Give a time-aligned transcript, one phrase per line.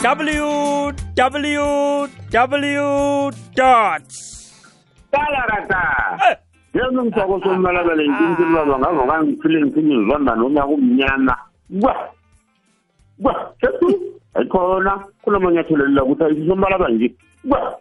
[0.00, 0.92] www
[3.56, 4.08] dot
[5.10, 5.82] talarata
[6.74, 11.36] yena ngithoko sombalabele inkintsini baba ngazokangifile ngiphinde ngizonda noma kumnyama.
[11.80, 11.94] Kwa
[13.22, 13.88] kwa sethu
[14.34, 15.04] ayikhona.
[15.22, 17.14] Kunamanyathelo lila ukuthi ayisisombalaba nje.
[17.48, 17.78] Kwa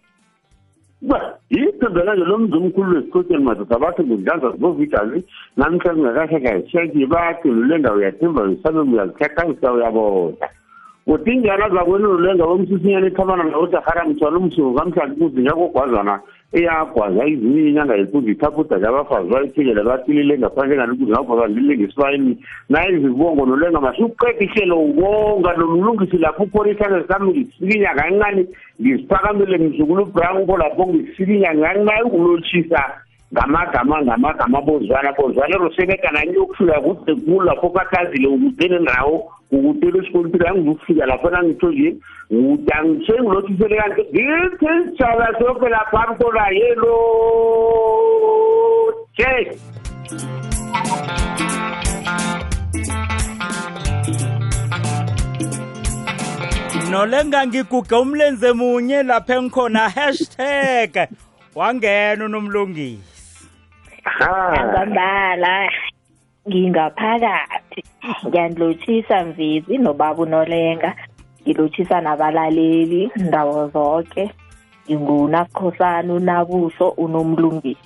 [1.08, 5.24] kwa yithembela nje lo mzi omkhulu wesikotsheni madoda bathi ngudlanza zibovidazi
[5.58, 10.50] namhla ngingakashakashaki bathi lulenga uyathemba usabe uyazikhakhangisa uyaboda
[11.08, 16.20] utinjana zakwenululenga bomsisinyana ethabana nawutahara mthwalo msuku kamhlanje kuzi ngakogwazana
[16.54, 22.34] eyagwaza ezinye inyanga yekunzi ithaphuda labafazi bayithekele bathilile ngaphandle nganukuthi ngagwaza ndilinga isifayini
[22.70, 28.46] naye zibongo nolenga masuqeda ihlelo wonga nomlungisi lapho ukhorithanga sami ngisikinya kancane
[28.82, 32.82] ngiziphakamele mzukulu ubranko lapho ngisikinya kancane ngulotshisa
[33.34, 41.30] ngamagama ngamagama bozwana bozwana rosekekana niyokufika kude kula kokakazile ukudene nawo ukutela esikontiri angizokufika lapho
[41.30, 41.96] nangitho nje
[42.30, 46.96] ude angisengilothisele kanti ngithi isitshaba sonke laphami konayelo
[49.18, 49.52] je
[56.92, 61.10] nolenga ngiguga umlenze munye lapha engikhona hashtag
[61.56, 63.19] wangena unomlungisi.
[64.20, 65.70] Angambala
[66.48, 67.84] ngingaphakathi.
[68.28, 70.96] Ngiyanilothisa mvizi nobaba unolenga.
[71.42, 74.32] Ngilothisa nabalaleli ndawo zonke
[74.90, 77.78] ngingunakukhosana unabuso unomlungisi.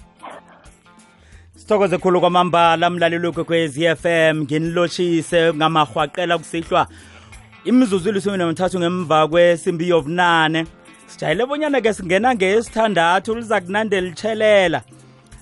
[1.55, 6.87] Sithokoze khulu kwamambala mlaleli wekwekwezi FM nginilotshise ngamahwaqela kusihlwa
[7.65, 10.65] imizuzu ilisumi nemithathu ngemva kwesimbi yobunane.
[11.07, 14.81] Sijayele bonyana-ke singena ngesithandathu liza kunande litshelela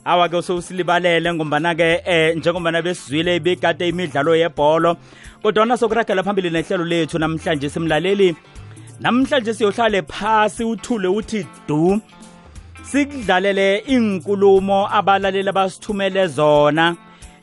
[0.05, 4.97] awa-ke sowusilibalele ngombana-ke eh njengombana besizwile ibikade imidlalo yebholo
[5.43, 8.35] kodwana sokuragela phambili nehlelo lethu namhlanje simlaleli.
[8.99, 12.01] Namhlanje siyohlale phasi uthule uthi du.
[12.83, 16.95] Sikudlalele inkulumo abalaleli abasithumele zona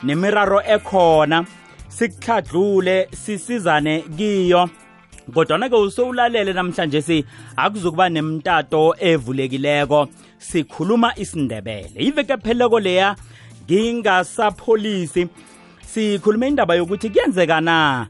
[0.02, 1.44] nemiraro ekhona.
[1.88, 4.70] Sikukhadlule sisizane kiyo
[5.34, 7.24] kodwana-ke usowulalele namhlanje si
[7.56, 10.08] akuzukuba nemtato evulekileko.
[10.38, 11.98] Sikhuluma isindebele.
[11.98, 13.16] Iveke pheleko leya
[13.64, 15.28] ngingasapholisi.
[15.82, 18.06] Sikhulume indaba yokuthi kuyenzeka na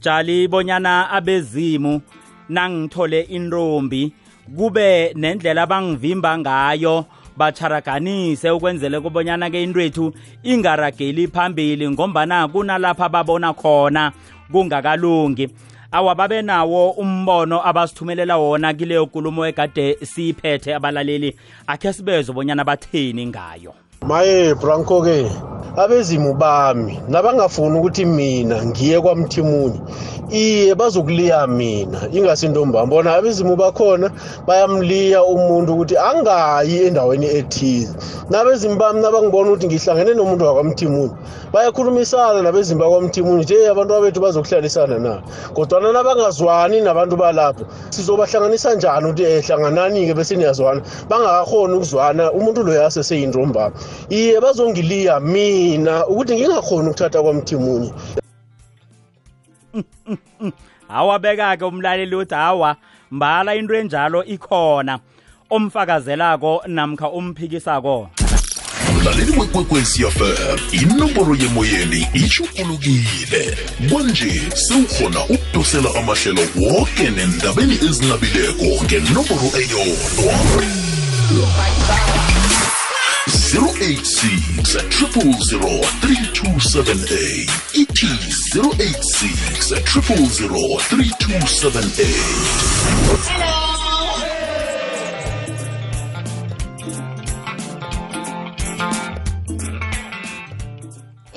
[0.00, 2.00] jali bonyana abezimu
[2.48, 4.12] nangithole intombi
[4.56, 7.04] kube nendlela abangivimba ngayo.
[7.36, 14.12] Bacharaganise ukwenzele kubonyana-ke intwethu ingarageli phambili ngombana kunalapha babona khona
[14.52, 15.48] kungakalungi.
[15.92, 21.36] Awa babe nawo umbono abasithumelela wona kileyo nkulumo egade siyiphethe abalaleli.
[21.66, 23.72] Akhe sibezwe bonyana batheni ngayo.
[24.06, 25.30] Maye branko ke
[25.76, 29.80] abezimu bami nabangafuni ukuthi mina ngiye kwamthimunye
[30.30, 32.08] iye bazokuliya mina.
[32.12, 34.10] Ingasintombami bona abezimu bakhona
[34.46, 37.92] bayamliya umuntu ukuthi angayi endaweni ethize.
[38.30, 41.14] Nabezimu bami nabangibona ukuthi ngihlangene nomuntu wakwamthimunye
[41.52, 45.22] bayakhulumisana nabezimu bakwamthimunye nje abantu abethu bazokuhlalisana na?
[45.54, 50.82] Kodwana nabangazwani nabantu balapho sizobahlanganisa njani ukuthi eh hlanganani-ke bese niyazwana?
[51.08, 53.74] Bangakakhoni ukuzwana umuntu loyo aseseyintombami
[54.10, 57.92] iye bazongiliya mina ukuthi ngingakhoni ukuthatha kwamthimunye
[60.88, 62.76] awabeka-ke umlaleli uthi hawa
[63.10, 64.98] mbala into enjalo ikhona
[65.50, 68.19] omfakazelako namkha omphikisako.
[69.00, 73.58] Mlaleli wekwekwecfm inomboro yemoyeni itshugulukile
[73.90, 80.34] kwanje sewukhona ukudosela amahlelo woke nendabeni ezinabileko ngenomboro eyodwa.
[83.50, 88.06] 086 000 3278 ithi
[88.54, 93.69] 086 000 3278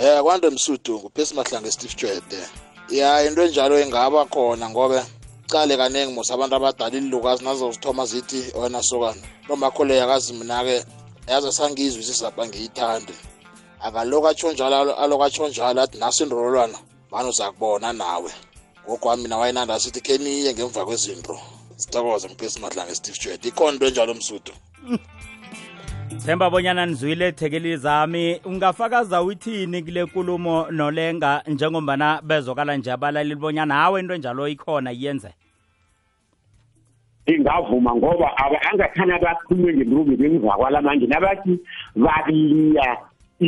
[0.04, 2.48] Eh kwande msudu nguphesi mahlanga Steve Jwede.
[2.90, 5.02] Ya into enjalo engaba khona ngobe
[5.48, 10.86] cale kaningi mos abantu abadala ilukazi nazo zithoma zithi wena sokana nomakhole yakazi mina ke
[11.28, 13.14] yaza sangizwisisa ba ngiyithande.
[13.80, 16.78] Akaloku atsho njalo aloku atsho njalo athi naso indololwana
[17.12, 18.32] mani uzakubona nawe.
[18.86, 21.40] Ngokwami mina wayenanda sithi khe niye ngemva kwezinto.
[21.78, 24.52] Sithokoze mphesi mahlanga Steve Jwede ikhona into enjalo msudu
[26.26, 28.40] themba bonyana nizwile ethekeli zami.
[28.46, 35.34] Ungafakaza uthini kule nkulumo nolenga njengombana bezokala nje abalaleli bonyana hawe into enjalo ikhona yenze
[37.26, 41.60] ingavuma ngoba aba angathana bakhulume ngemrubi bengizakwala manje nabathi
[41.96, 42.98] baliya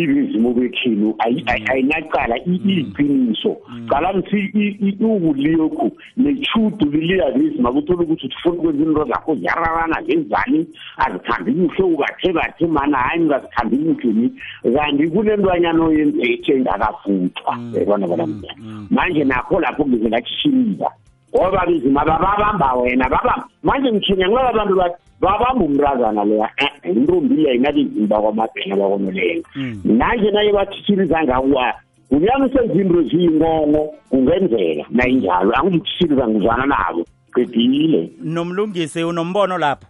[0.03, 3.57] ibizimo bekhinu ayi- ayi- ayinacala i- iyiqiniso.
[3.89, 10.67] Cala mthi ukuliyokhu nechudu liliya bizima kuthola ukuthi ufuna ukwenza into zakho ziyararana zenzani?
[10.97, 14.31] Azikhambi kuhle ubathe bathe mana hayi ngingazikhambi kuhle ni.
[14.75, 20.89] Kanti kunentwanyana oyenze engakafuthwa yabona bona mntwana manje nakho lapho ngize ngashishiniza
[21.35, 27.35] ngoba bizima bababamba wena baba manje ngithinya ngoba abantu bathi babamba umrazana leya eh, intombi
[27.35, 29.49] leya inabizimba kwamabhena bakonolenga
[29.83, 31.73] nanje naye bathithiriza ngakuwa
[32.09, 37.05] kunyama sezinto ziyingongo kungenzeka nayinjalo angizithithiriza ngizwana nabo
[37.35, 39.87] qedile nomlungisi unombono lapho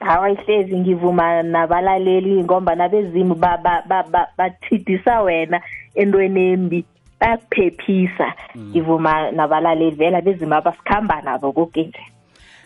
[0.00, 5.60] hawa ihlezi ngivuma nabalaleli ngomba nabezimu ba- ba- ba- ba- bathidisa wena
[5.94, 6.84] entweni embi
[7.20, 12.00] bayakuphephisa ngivuma nabalaleli vela bezimu abasikhamba nabo kokenje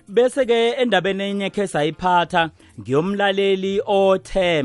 [0.09, 2.51] bese ke endabeni enye khe sayiphatha
[2.81, 4.65] ngiyomlaleli othe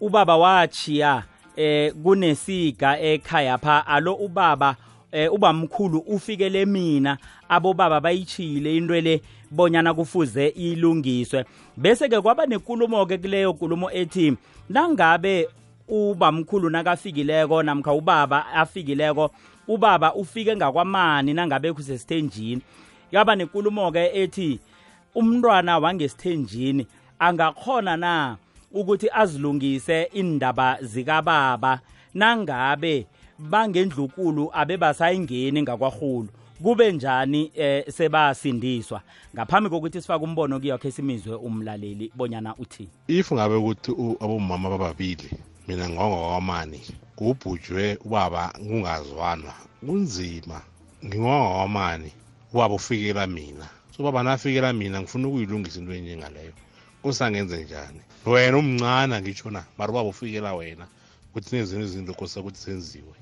[0.00, 1.22] ubaba wachiya
[1.56, 3.86] eh kunesiga ekhaya pha.
[3.86, 4.76] Alo ubaba
[5.12, 7.18] eh ubamkhulu ufikele mina.
[7.48, 9.20] Abobaba bayichile into le
[9.50, 11.44] bonyana kufuze ilungiswe.
[11.76, 14.36] Bese ke kwaba nenkulumo ke kuleyo nkulumo ethi
[14.68, 15.48] nangabe
[15.88, 19.30] ubamkhulu nakafikileko namkha ubaba afikileko
[19.68, 22.62] ubaba ufike ngakwamani nangabe kusesithenjini.
[23.12, 24.60] Yaba nenkulumo ke ethi
[25.14, 26.86] umntwana wangesithenjini
[27.18, 28.36] angakhona na
[28.72, 31.80] ukuthi azilungise indaba zikababa
[32.14, 33.06] nangabe
[33.38, 36.28] bangendlukulu abe basayingeni ngakwarhulu
[36.62, 39.00] kube njani eh sebasindiswa?
[39.34, 45.30] Ngaphambi kokuthi sifake umbono kuyokho esimizwe umlaleli bonyana uthi if ngabe ukuthi abomama bababili
[45.68, 46.80] mina ngongwakwamani
[47.16, 49.54] kubhujwe ubaba kungazwanwa
[49.86, 50.60] kunzima.
[51.04, 52.12] Ngingongwakwamani
[52.52, 53.68] ubaba ufikela mina.
[53.96, 56.52] So ubaba nafikela mina ngifuna ukuyilungisa into enjengaleyo
[57.02, 58.00] kusangenze njani?
[58.26, 59.64] Wena umncane ngitsho na?
[59.78, 60.86] Mari ubaba ufikela wena
[61.32, 63.14] kuthi nezinye izinto kosa ukuthi zenziwe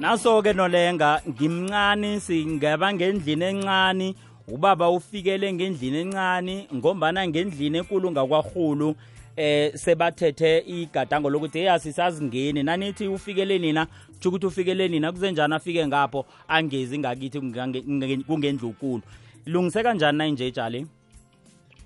[0.00, 4.14] naso-ke nolenga ngimncane singaba ngendlini encane.
[4.48, 8.96] Ubaba ufikele ngendlini encane ngombana ngendlini enkulu ngakwarhulu
[9.36, 12.62] eh sebathethe igadango lokuthi hey asisazingeni.
[12.62, 19.02] Nanithi ufikele nina kutsho ukuthi ufikele nina kuzenjani afike ngapho angezi ngakithi kungange- kunge- kungendlukulu
[19.46, 20.86] lungise kanjani nayinje jali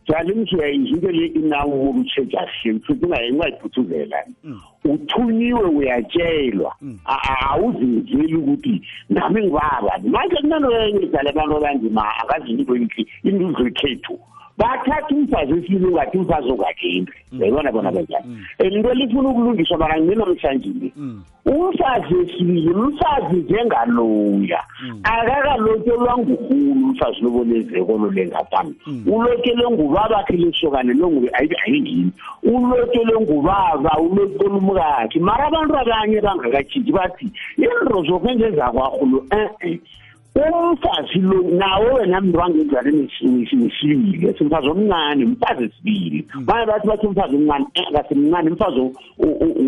[0.08, 4.24] jali msuyayizwa into le inawo ukutshetsha hle futhi ungayiphuthuzela
[4.84, 9.98] uthunyiwe uyatshelwa A- a- awuzenzeli ukuthi nami ngibaba.
[10.04, 14.18] Manje kunanoyenye jali abantu abanzima akazinto inhle induzo ekhethu
[14.58, 18.26] bathatha umfazi esile ungathi umfazi ongakembi yayibona bona kanjani
[18.58, 20.92] and into lifuna ukulungiswa mara nginamhlanje
[21.46, 24.62] umfazi esibili umfazi njengaloya.
[25.02, 28.74] Akakalotyelwa ngurhulu umfazi lobonezeko lolengatami
[29.06, 32.10] ulotyelwe ngubabakhe lesokane longu ayingini
[32.42, 35.18] ulotyelwe ngubaba ulotyelwe umkakhe.
[35.20, 37.26] Mara abantu abanye bangakatshitshi bathi
[37.56, 39.80] into zokwenzezakwarhulu e-e
[40.36, 43.10] umfazi lo nawe wena mntu wangenzaleni
[43.80, 48.80] sibili simfazi omncane umfazi esibili banye bathi bathi umfazi omncane akasemncane umfazi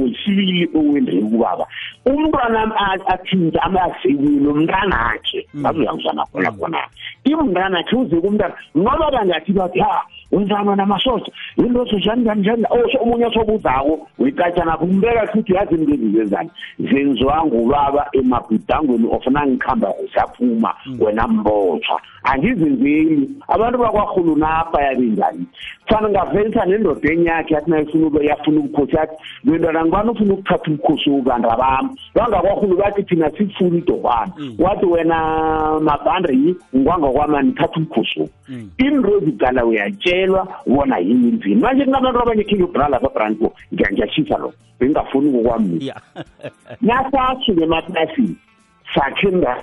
[0.00, 1.66] wesibili owendele ubaba
[2.06, 2.60] umntwana
[3.06, 6.78] athinta amasekile umntanakhe bazuyangizwana khona khona.
[7.24, 13.26] Imntanakhe uze kumntana ngoba bangathi bathi ha wenzana namasosha into njani njani njani oh omunye
[13.26, 16.50] osobuzako uyikatshana kumbeka futhi yazi into ezizenzani.
[16.78, 23.30] Zenziwa ngubaba emabhudangweni ofuna ngikhamba usaphuma wena mbotshwa angizenzeli.
[23.48, 25.46] Abantu bakwarhulu napha yabenjani
[25.86, 31.10] fana ngavelisa nendoda enyakhe yathi nayifuna ube yafuna ubukhosi yathi bentwana ngibani ufuna ukuthatha ubukhosi
[31.10, 31.88] ubanda bami?
[32.14, 35.18] Bangakwarhulu bathi thina sifuna idokwana wathi wena
[35.80, 38.30] mabhandri ngwangakwamani thatha ubukhosi obu
[38.78, 39.64] into ezidala
[40.18, 45.86] uyatshelwa bona yini inzini manje kunabantu abanye khinge ubra lapha branco ngiyangiyashisa lo bengingafuni ngokwami.
[45.86, 46.00] Ya.
[46.82, 48.36] Nasasuke emaplasini
[48.94, 49.62] sakhe nga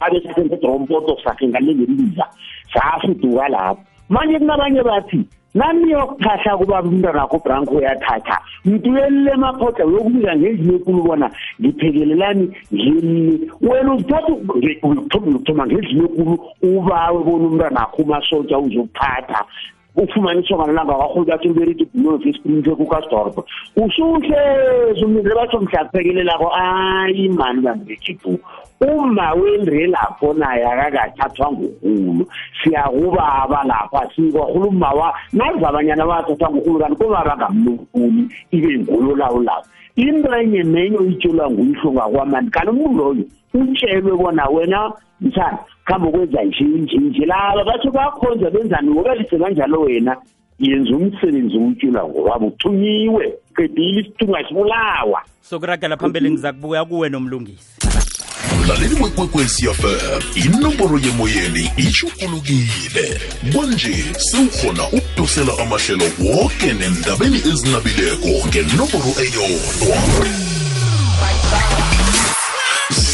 [0.00, 2.26] abe sakhe ngedrompoto sakhe ngalengeliza
[2.72, 3.82] safuduka lapho.
[4.08, 11.30] Manje kunabanye bathi naniyokuphahla kubaba umntwana wakho branco uyathatha mtuyelile emaphota uyokubika ngendlini ekulu bona
[11.60, 18.58] ngiphekelelani ngilile wena uzithatha ukuthoma ngendlini ekulu ubawe bona umntwana wakho umasotsha
[19.96, 23.36] uzokuphatha ufumanisa ngalanga kwakhulu bathi uberiti bunofi esikhulumi sekukasdorp
[23.76, 28.38] usuhlezi umlindle batsho mhlaphekelelako ayi mani bangekhethu
[28.80, 32.26] uma wendre lapho naye akakathathwa nguhulu.
[32.62, 39.68] Siyakubaba lapha sikwahulu umawa nazi abanyana bathathwa nguhulu kanti kuba bangamnukuli ibe ngulo lawo lapho.
[39.96, 45.58] Into enye nenye uyitshelwa nguyihlo ngakwamani kanti umuntu loyo utshelwe bona wena mthana
[45.90, 50.16] khambe ukwenza nje nje nje laba batsho bakhonza benzani ngoba lise kanjalo wena
[50.58, 55.22] yenza umsebenzi uwutshula ngobaba uthunyiwe qedile isithunga sibulawa.
[55.40, 57.80] Sokuragela phambili ngiza kubuya kuwe nomlungisi.
[58.64, 63.20] Mlaleli wekwekwezi fm inomboro yemoyeni ishukulukile
[63.52, 70.49] kwanje sewukhona ukudosela amahlelo woke nendabeni ezinabileko ngenomboro eyodwa.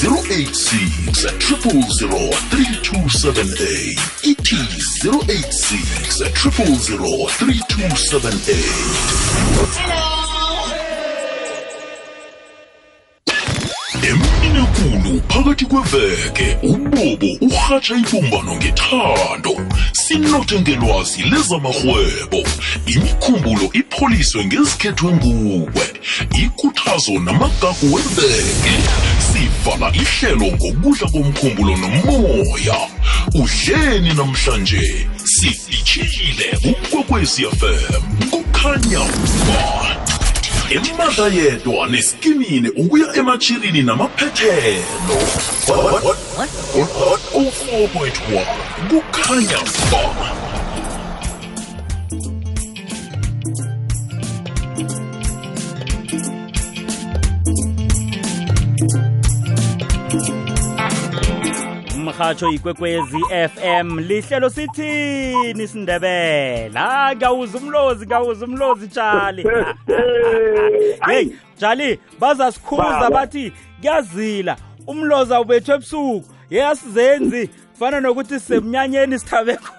[0.02, 4.56] 086 000 3278 ithi
[5.02, 10.15] 086 000 3278
[15.36, 19.56] phakathi kweveke ubobo urhatsha ibumbano ngethando.
[19.92, 22.40] Sinothe ngelwazi lezamarhwebo.
[22.86, 25.86] Imikhumbulo ipholiswe ngezikhethwe nguwe
[26.42, 28.74] ikhuthazo namagagu weveke.
[29.28, 32.78] Sivala ihlelo ngokudla komkhumbulo nomoya.
[33.34, 39.04] Udleni namhlanje sifitshile ukwekwecfm kukhanya
[39.46, 40.05] ba
[40.70, 45.16] emadla yedwa neskimini ukuya ematshirini namaphethelo
[45.66, 48.44] 4.1
[48.88, 49.58] kukhanya
[49.90, 50.00] ba
[62.16, 63.18] umhatsho ikwekwezi
[63.54, 69.42] FM lihlelo sithini sindebela ha ngawuza umlozi ngawuza umlozi tshali
[71.06, 74.56] hey tshali bazasikhuza bathi kuyazila
[74.86, 76.24] umlozi awubethwe ebusuku.
[76.50, 79.75] Yeyasizenzi fana nokuthi sisemnyanyeni sithabekho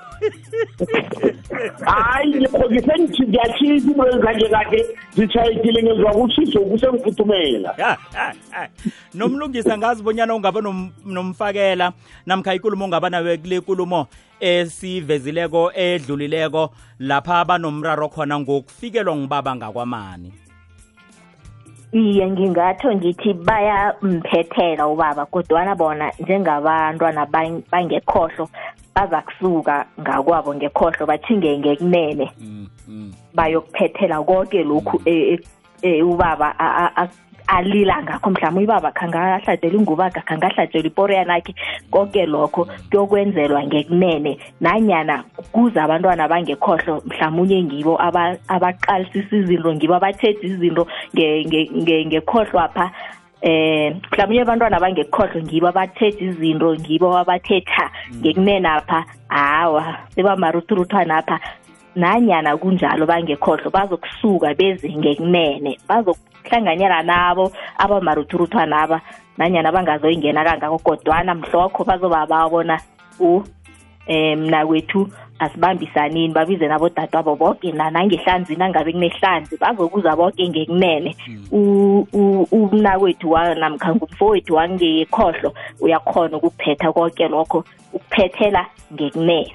[1.85, 2.93] hayi ngikhokise
[3.23, 7.97] ngiyatshisa into ezanje kade zitshayisile ngezwa kushisa kusengifuthumela
[9.13, 11.93] nomlungisi angazi bonyana ungaba nom- nomfakela
[12.25, 14.07] namkha ikulumo ongaba nawe kule kulumo
[14.39, 16.69] esivezileko edlulileko
[16.99, 20.33] lapha banomraro khona ngokufikelwa ngubaba ngakwamani.
[21.91, 28.49] Iye ngingatsho ngithi bayamphethela ubaba kodwana bona njengabantwana bang- bangekhohlo
[28.97, 32.31] baza kusuka ngakwabo ngekhohlo bathinge ngekunene.
[32.41, 33.13] Mm, mm.
[33.33, 35.39] bayokuphethela konke lokhu e- e-
[35.81, 37.09] e- ubaba a- a- a-
[37.47, 38.29] alila ngakho.
[38.29, 41.53] Mhlawumbe ubaba khangahlatshela ingubaga khangahlatshela iporiyana yakhe
[41.91, 44.37] konke lokho kuyokwenzelwa ngekunene.
[44.61, 51.69] Nanyana kuza abantwana bangekhohlo mhlawumunye ngibo aba- abaqalisisa izinto ngibo abathethe izinto nge-
[53.41, 57.85] eh mhlawumbe abantwana bangekhohlo ngibo abathethe izinto ngibo abathetha
[58.17, 61.39] ngekunene apha hawa sebamaruthuluthwana apha
[61.95, 65.77] nanyana kunjalo bangekhohlo bazokusuka beze ngekunene.
[65.89, 69.01] Bazokuhlanganyela nabo abamaruthuluthwana aba
[69.37, 72.79] nanyana bangazoyingena kangako kodwana mhlokho bazoba bona
[73.19, 73.43] u
[74.09, 81.15] um mna kwethu asibambisanini babize nabodadwabo boke na- nangehlanzini angabe kunehlanzi bazokuza boke ngekunene.
[81.51, 87.63] U- umnakwethu wa- namkha ngumfowethu wangekhohlo uyakhona ukuphetha konke lokho
[87.93, 89.53] ukuphethela ngekunene.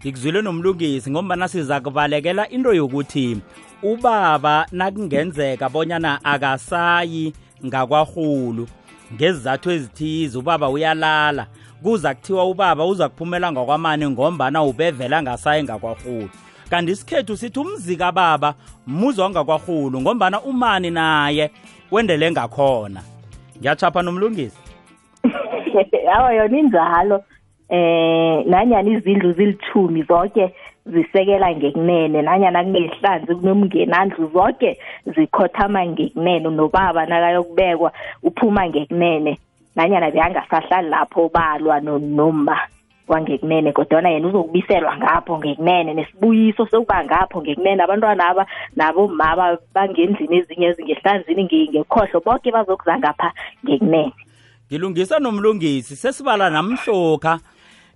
[0.00, 3.38] Ngikuzwile nomlungisi ngombana siza kubalekela into yokuthi
[3.82, 7.32] ubaba nakungenzeka bonyana akasayi
[7.66, 8.66] ngakwarhulu
[9.14, 11.46] ngezizathu ezithize ubaba uyalala
[11.86, 16.28] kuza kuthiwa ubaba uza kuphumela ngakwamani ngombana ubevela ngasayi ngakwarhulu.
[16.70, 18.54] Kanti isikhethu sithi umzika baba
[18.86, 21.50] muzi wangakwarhulu ngombana umani naye
[21.90, 23.00] wendele ngakhona.
[23.58, 24.58] Ngiyachapha nomlungisi.
[26.16, 27.24] Awa yona injalo.
[27.68, 30.54] Eh nanyana izindlu zilithumi zonke
[30.86, 34.78] zisekela ngekunene nanyana kunehlanzi kunomngenandlu zonke
[35.14, 39.38] zikhothama ngekunene nobaba nakayokubekwa uphuma ngekunene.
[39.76, 42.58] Nanyana beyangasahlali lapho balwa no- noma
[43.08, 47.82] wangekunene kodwana yena uzokubiselwa ngapho ngekunene nesibuyiso sokuba ngapho ngekunene.
[47.82, 53.32] Abantwana aba nabo maba bangendlini ezinye ezingehlanzini nge- ngekhohlo bonke bazokuza ngapha
[53.64, 54.12] ngekunene.
[54.66, 57.38] Ngilungisa nomlungisi sesibala namhlokha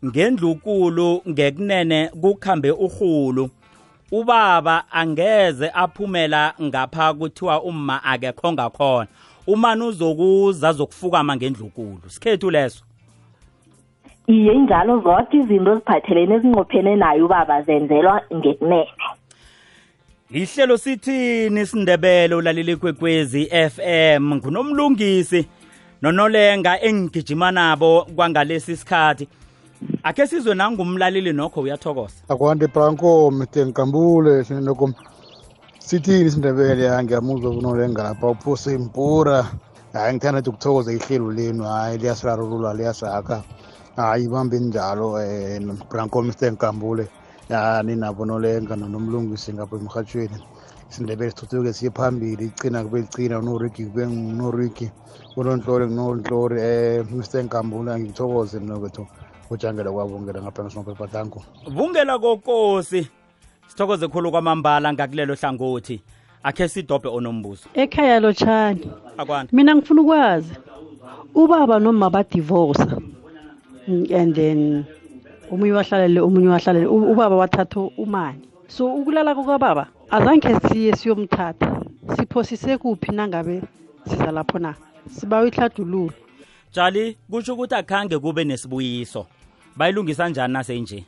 [0.04, 3.50] ngendlukulu ngekunene kukhambe urhulu.
[4.12, 9.06] Ubaba angeze aphumela ngapha kuthiwa umma akekho ngakhona.
[9.46, 12.84] Umani uzokuza azokufukama ngendlukulu sikhethu leso.
[14.26, 18.86] Iye injalo zonke izinto eziphathelene ezinqophene naye ubaba zenzelwa ngekunene.
[20.30, 25.46] Ihlelo sithini sindebele ulaleli kwekwezi FM ngunomlungisi
[26.02, 29.28] nonolenga engigijima nabo kwangalesi sikhathi.
[30.02, 32.14] Akhe sizwe nangumlaleli nokho uyathokoza.
[32.28, 33.64] Akwande branko mr.
[33.64, 34.90] Nkambule sinoko
[35.86, 39.38] sithini isindebele hayi ngiyamuzwa kunolenga lapha uphose impura
[39.92, 41.64] hayi ngithanda nje ukuthokoza ihlelo lenu.
[41.64, 43.42] Hayi liyasirarulula liyasakha
[43.96, 47.08] hayi ibambeni njalo um branko mr nkambule.
[47.48, 50.38] Ya ninabo nolenga nonomlungisi ngapha emrhatshweni
[50.90, 52.44] isindebele sithuthuke siye phambili.
[52.46, 54.90] Icina kube licina unorigi kube ngunorigi.
[55.36, 56.60] Unontlori ngunontlori
[57.00, 59.06] um mr nkambula ngithokoze mna kwethu
[59.50, 61.42] ujangela kwabungela ngapha ngesinophepatanko
[61.74, 63.08] vungela kokosi
[63.70, 66.02] sithokoze khulu kwamambala ngakulelo hlangothi.
[66.42, 70.54] Akhe sidobhe onombuzo ekhaya lotshani akwana mina ngifuna ukwazi
[71.34, 72.80] ubaba noma badivorce
[73.88, 74.84] and then
[75.52, 81.82] omunye wahlalele omunye wahlalele ubaba wathatha umani so ukulala kwakababa azange siye siyomthatha.
[82.16, 83.62] Siphosise kuphi nangabe
[84.08, 84.74] siza lapho na?
[85.10, 86.12] Sibawa ihladululo
[86.72, 89.26] tshali kutsho ukuthi akhange kube nesibuyiso.
[89.76, 91.04] Bayilungisa njani nasenje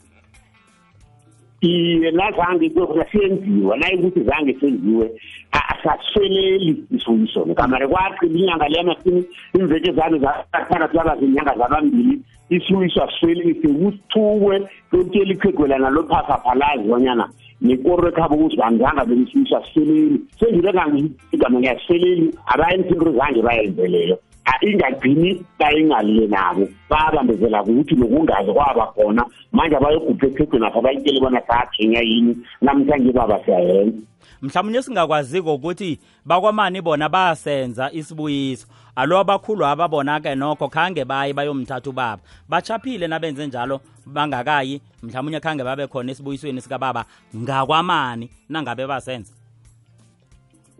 [1.62, 5.10] iye nazange kuyokuna senziwa nayekuthi zange senziwe
[5.52, 13.68] asasweleli isoyi sona kamare kwaqila inyanga leyamasini imveke zane zathandathu zabazi inyanga zabambili isiwiso aswelise
[13.68, 17.28] kusithukwe lontela ikhegwelana lophasaphalazi banyana
[17.60, 24.18] nekoro ekhabo ukuthi banganga belisiwiso asweleli sengibe kangiigama ngiyasweleli abayenza into zange bayenzeleyo
[24.62, 26.68] ingagcini bayingalile nabo.
[26.88, 29.26] Babambezela ukuthi nokungazi kwaba khona.
[29.52, 32.36] Manje abayogupha ephegweni apha bayitshele bona saginya yini?
[32.60, 33.98] Namhlanje baba siyayenza.
[34.42, 38.66] Mhlawumnye singakwaziko ukuthi bakwamani bona basenza isibuyiso.
[38.96, 42.22] Alo abakhulu ababona-ke nokho khange baye bayomthatha ubaba.
[42.48, 44.80] Bachaphile nabenze njalo bangakayi.
[45.02, 47.04] Mhlawumunye khange babe khona esibuyisweni sikababa.
[47.36, 49.32] Ngakwamani nangabe basenza?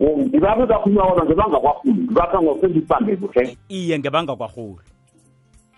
[0.03, 3.57] Ngibabe bakhulunywa kodwa ngebangakwakhulu ngibapha ngosengisibambe kuhle.
[3.69, 4.79] Iye ngebangakwarhulu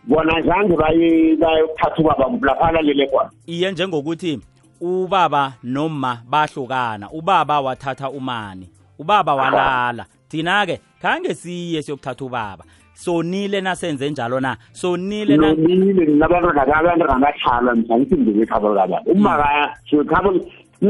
[0.07, 3.29] bona zange baye bayothatha ubaba lapha alalele khona.
[3.47, 4.39] Iye njengokuthi
[4.81, 10.05] ubaba noma bahlukana ubaba wathatha umani ubaba walala.
[10.29, 12.63] Thina-ke khange siye siyokuthatha ubaba.
[12.93, 14.57] Sonile nasenze njalo na?
[14.71, 15.53] Sonile na?
[15.53, 20.39] Nonile nabantwana kabantu ngabahlala mhlangithi ngebekhabo kababa uma sikhabo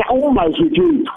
[0.09, 1.09] uma sithethu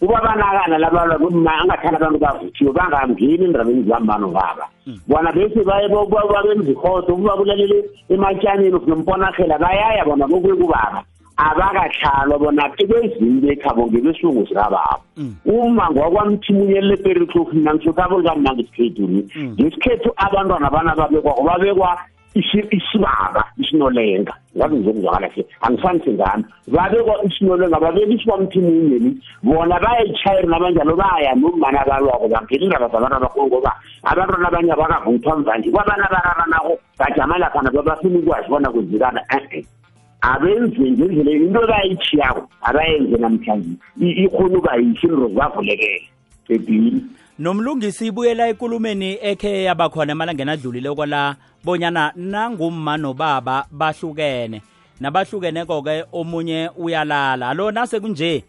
[0.00, 4.68] ubabanakana labalwa kuma angathanda abantu bavuthiwe bangangeni endabeni zihambano baba
[5.08, 11.02] bona bese babenza ikhodo ukuba kulalele ematshaneni nomponahela bayaya bona kokuye kubaba.
[11.36, 15.00] Abakahlalwa bona bezinye bekhabo ngebesilungu sikababa
[15.44, 19.20] uma ngokwamthimunyelele periklof mina ngisokhabo likamna ngesikhethuni
[19.60, 21.98] ngesikhethu abantwana bana babekwako babekwa
[22.38, 24.34] isibaba isinolenga.
[24.56, 29.10] Ngazi ngizokuzwakala hle angifanise ngami babekwa isinolenga babeka isikwamthimunyeni
[29.42, 33.72] bona bayayitshayiri nabanjalo baya nomana balwako bangena indaba zabantu abakhulu ngoba
[34.04, 39.66] abantwana abanye abakavuthwa mvanje kwabana bararanako bajama laphana babafuna ukwazi bona kwenzekana e-e.
[40.22, 43.76] Abenze ngendlela into abayitshiyako abayenze namhlanje.
[44.00, 46.08] Ikhona uba yihle into zibavulekele
[46.48, 47.02] ebhili
[47.38, 54.62] nomlungisi ibuyela ekulumeni ekhe yabakhona emalangeni adlulile kwala bonyana nangumma nobaba bahlukene.
[55.00, 57.48] Nabahlukeneko-ke omunye uyalala.
[57.48, 58.44] Alo nase kunje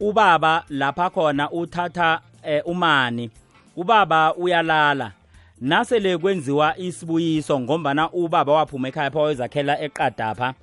[0.00, 3.30] ubaba lapha khona uthatha eh, umani.
[3.76, 5.12] Ubaba uyalala.
[5.60, 10.54] Nasele kwenziwa isibuyiso ngombana ubaba waphuma ekhaya pha wayozakhela eqadapha.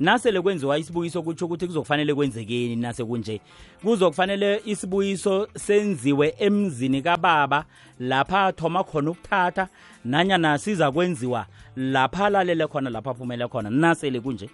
[0.00, 3.40] Nasele kwenziwa isibuyiso kutsho ukuthi kuzokufanele kwenzekeni nase kunje.
[3.82, 7.64] Kuzokufanele isibuyiso senziwe emzini kababa
[8.00, 9.68] lapha athoma khona ukuthatha
[10.04, 13.70] nanyana siza kwenziwa lapha alalele khona lapha aphumele khona.
[13.70, 14.50] Nasele kunje?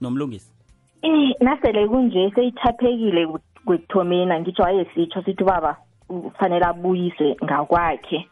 [0.00, 0.52] Nomlungisi.
[1.02, 3.26] Eh nasele kunje seyithaphekile
[3.64, 5.76] kwekuthomeni ngitsho wayesitsho sithi baba
[6.08, 8.28] kufanele abuyise ngakwakhe.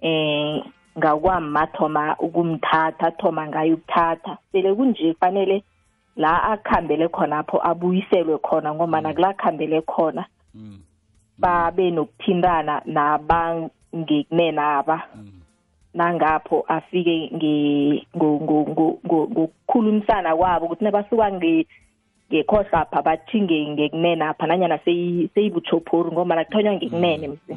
[0.00, 0.64] Eh
[0.98, 5.62] ngakwama thoma ukumthatha thoma ngayo ukuthatha sele kunje fanele
[6.16, 10.24] la akhambele khonapho abuyiselwe khona ngoba nakula khambele khona
[11.38, 15.02] babe nokuthintana nabangekunenaba
[15.94, 17.32] nangapho afike
[18.16, 21.32] ngokukhulumisana kwabo ukuthi nabasuka
[22.32, 24.78] ngekhohlapha bathinge ngekunenapha nanyana
[25.34, 27.54] seyibuchophori ngoba nakuthonywa ngekunene mse.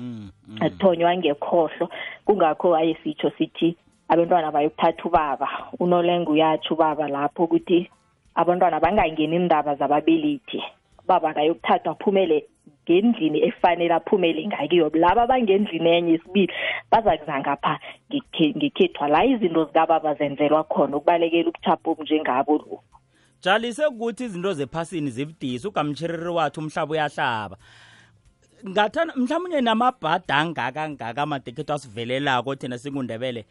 [0.60, 1.90] akuthonywa ngekhohlo.
[2.26, 3.76] Kungakho wayesitsho sithi
[4.10, 5.50] abantwana bayokuthatha ubaba.
[5.80, 7.90] Unolenga uyatsho ubaba lapho ukuthi
[8.36, 10.60] abantwana bangangeni indaba zababelethi.
[11.04, 12.46] Ubaba kayokuthathwa aphumele
[12.84, 14.92] ngendlini efanele aphumele ngakiyo.
[14.94, 16.54] Laba bangendlini enye isibili
[16.92, 17.80] baza kuza ngapha
[18.58, 22.80] ngekhethwa la izinto zikababa zenzelwa khona ukubalekela ubuthapho obunjengabo lo
[23.46, 27.58] jali sekukuthi izinto zephasini zibudisi ugamtshiriri wathi umhlaba uyahlaba.
[28.68, 33.46] Ngathana mhlawumbe namabhada angaka ngaka amadekhetho asivelelako thina singundebele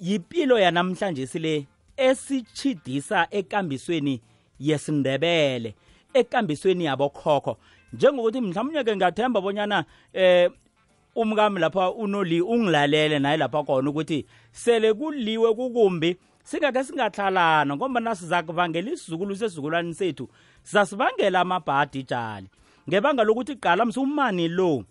[0.00, 1.66] yipilo yanamhlanje sile
[1.96, 4.20] esichidisa ekambisweni
[4.60, 5.74] yesindebele
[6.14, 7.56] ekambisweni yabokhokho.
[7.92, 10.50] Njengokuthi mhlawumnye-ke ngathemba bonyana eh
[11.16, 16.16] umkami lapha unoli ungilalele naye lapha khona ukuthi sele kuliwe kukumbi
[16.48, 20.28] singake singahlalana ngoba nasiza kubangela isizukulu sesizukulwane sethu.
[20.62, 22.48] Sasibangela amabhadi tjali.
[22.88, 24.84] Ngebanga lokuthi qala msumani lo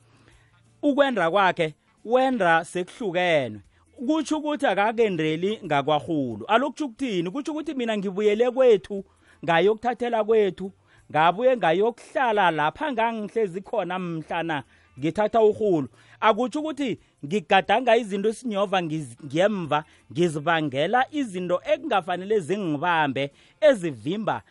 [0.82, 1.74] ukwenda kwakhe
[2.06, 3.62] wenda sekuhlukenwe.
[4.08, 6.46] Kutsho ukuthi akakendeli ngakwahulu.
[6.46, 7.32] Alokutsho ukuthini?
[7.32, 9.06] Kutsho ukuthi mina ngibuyele kwethu
[9.46, 10.72] ngayokuthathela kwethu
[11.12, 14.64] ngabuye ngayokuhlala lapha ngangihlezi khona mhlana
[15.00, 15.88] ngithatha uhulu
[16.20, 23.32] akutsho ukuthi ngigadanga izinto esinyova ngiyemva ngizibangela izinto ekungafanele zingibambe
[23.70, 24.42] ezivimba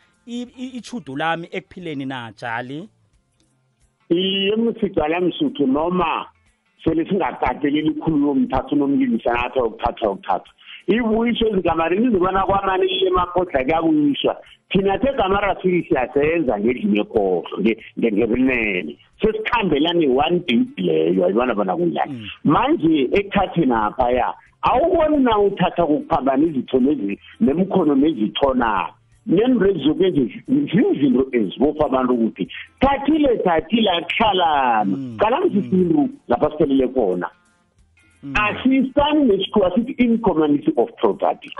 [0.79, 2.89] ichudu lami ekuphileni najali
[4.09, 6.27] iye msigcala msuthu noma
[6.85, 10.51] sele singakateleli ikhulu yomthatha unomlingisa nathi okuthatha okuthatha
[10.87, 14.37] ibuyisho ezigamarini izibona kwamani emakhodla kuyakuyiswa
[14.71, 17.59] thina thegamara sili siyasenza ngendlini ekhohlo
[17.99, 22.13] ngebunene sesikhambela ne-one date leyo ayibona bona kunjani?
[22.13, 22.29] Mm.
[22.45, 26.79] manje ekuthatheni aphaya awuboni na uthatha kukuphambana izitho
[27.41, 28.89] nemkhono nezithona
[29.27, 32.49] nento ezizokwenze zizinto ezibopha abantu ukuthi
[32.81, 37.29] thathile thathile akuhlalana qala msisintu lapha siphelele khona.
[38.35, 41.51] Asisani nesikhuwa sithi incommunity of property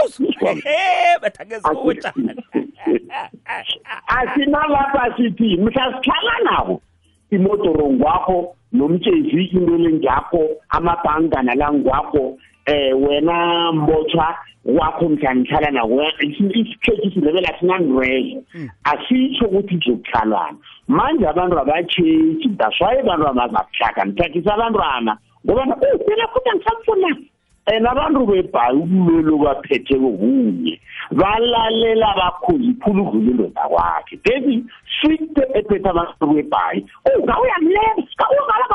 [4.07, 6.83] asinalapha sithi mhla sihlala nabo
[7.31, 17.49] imotoro ngwakho nomtshezi into lengakho amabhanga nalangwakho eh wena mbotshwa wakho mhlangihlala nawo isikhethi isindebele
[17.49, 18.43] asinandwele
[18.85, 25.19] asitsho ukuthi kuzokuhlalwana manje abantu abatshentshi that's why abantu amazakuhlaka nithakisa abantwana.
[25.47, 27.11] Ngoba oh phela futhi angisakufuna
[27.69, 30.79] and abantu bebhayi ubulwelo baphethe kunye
[31.11, 34.65] balalela abakhulu iphula udlula indoda kwakhe dethi
[35.01, 36.87] swite ephethe abantu bebhayi.
[37.07, 38.03] Oh ngawuyamleba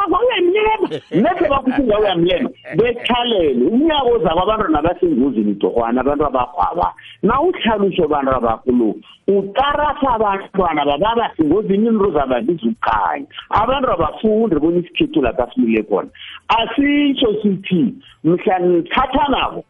[0.10, 0.88] ngawuyamleba
[1.22, 6.94] nekhe bakuthi ngawuyamleba bekhalele umnyaka oza kwabantwana basengozini idorhwana abantu abakhwaba.
[7.24, 8.96] Na uhlalusho abantu abakhulu
[9.28, 16.10] utarasa abantwana bababa sengozini into zababiza ukukhanya abantu abafundi bona isikhethu lapha simile khona.
[16.48, 19.64] Asitsho sithi mhla ngithatha nabo.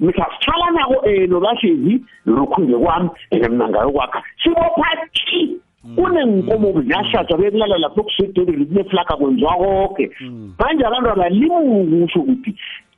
[0.00, 5.60] Mhla sithala nabo um nobahlezi nokhunje kwami and mna ngayokwakha sibophathi
[5.96, 10.10] kunenkomo ziyahlatshwa bekulala lapho kusedoleni kuneflaka kwenziwa konke
[10.58, 12.54] manje abantu abalimuki kusho ukuthi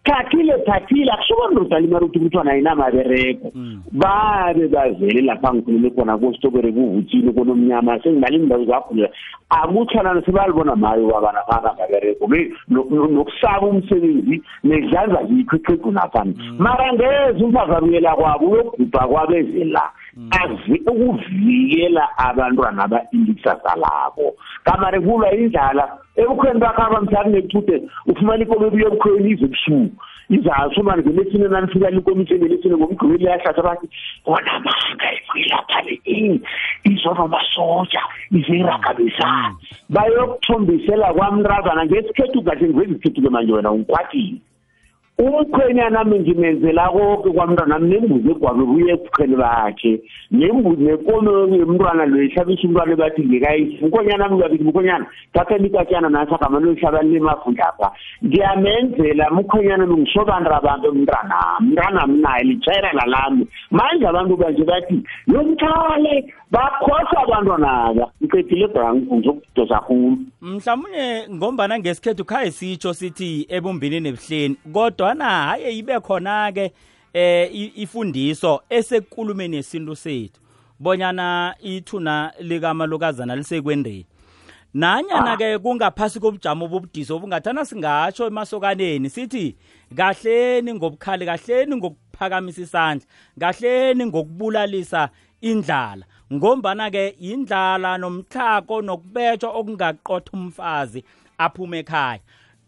[0.07, 3.83] thathile thathile akusubona rudalima ruthi umntwana ayinamabereko mm.
[3.93, 9.11] babe bavele lapha ngikhulule khona kositokere kuvuthile konomnyama sengibale indawo zakhulela
[9.51, 12.29] akuthonana sebalibona mayo babana banamabereko
[12.69, 16.57] nokusaba umsebenzi nedlanza yikho iqhegu naphani mm.
[16.59, 19.83] mara ngeze umfazi abuyela kwabo uyokubhubha kwabezela
[20.81, 29.31] ukuvikela abantwana ba-ilisasa labo kamare kulwa indlala ebukhweni bakho abamhlani nechude ufumana ikomo ebuye ebukhweni
[29.31, 29.97] ize ebusuku
[30.31, 33.87] izasho mani ngelesine nanifika linkomitsheni ngelesine ngomgqibeli yahlatha bathi
[34.25, 36.41] bona manga ifuyilapha le ini
[36.85, 38.03] izonomasoja
[38.33, 39.55] iziragabisana
[39.89, 44.41] bayokuthombisela kwamntrazana ngesikhethu kahle ngiveza isikhethu-ke manje wena ungikwatile
[45.19, 49.93] umkhwenyana ami ngimenzela konke kwamntwana ami nembuzi egwabe buye ebukhwele bakhe.
[50.31, 56.61] Nembuzi nekomo yemntwana lo ehlabisa umntwana bathi ngekayisi umkhonyana ami babithi mkhonyana thatha likatyana nasagama
[56.61, 57.89] loyihlabani lemafundapha
[58.25, 63.49] ngiyamenzela mkhonyana mi ngisobani rabantu mntwanami mntwanami naye litshayela lalami.
[63.71, 65.01] Manje abantu banje bathi
[65.33, 66.15] yomthale
[66.51, 70.19] bakhohlwa abantwanaba ngiqedile brank ngizokudosa khulu.
[70.43, 76.73] Mhlawumbe ngombana ngesikhethu khaye sitsho sithi ebumbini nebuhleni kodwana haye ibe khona-ke
[77.13, 77.51] eh
[77.83, 80.41] ifundiso esekulumeni yesintu sethu
[80.81, 84.07] bonyana ithuna likamalukazana lisekwendeni.
[84.75, 89.57] Nanyana-ke kungaphasi kobujamo obubudisi obungathana singatsho emasokaneni sithi
[89.97, 93.07] kahleni ngobukhali kahleni ngokuphakamisa isandla
[93.41, 95.09] kahleni ngokubulalisa
[95.41, 101.05] indlala ngombana-ke indlala nomtlhako nokubetshwa okungaqotha umfazi
[101.39, 102.21] aphume ekhaya.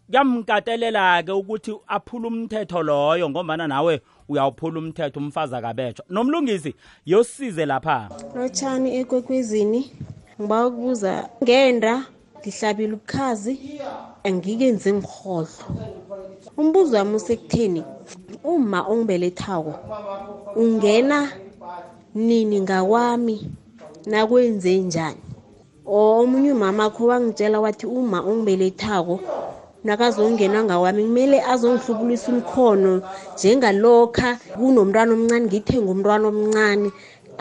[0.09, 6.73] Kuyamkatelela-ke ukuthi aphule umthetho loyo ngombana nawe uyawuphula umthetho umfazi akabetshwa nomlungisi
[7.05, 8.09] yosize lapha.
[8.35, 9.91] Lotshani ekwekwezini?
[10.41, 12.05] Ngiba ukubuza ngenda
[12.39, 13.53] ngihlabile ubukhazi
[14.23, 15.65] angikenzi ngirhodlo
[16.57, 17.83] umbuzo wami usekutheni
[18.43, 19.73] uma ongibelethako
[20.55, 21.19] ungena
[22.15, 23.51] nini ngakwami?
[24.05, 25.21] Nakwenze njani?
[25.85, 29.19] Omunye umama kho wangitshela wathi uma ongibelethako
[29.83, 33.01] nakazongena ngakwami kumele azongihlubulisa umkhono
[33.33, 36.89] njengalokha kunomntwana omncane ngithenga umntwana omncane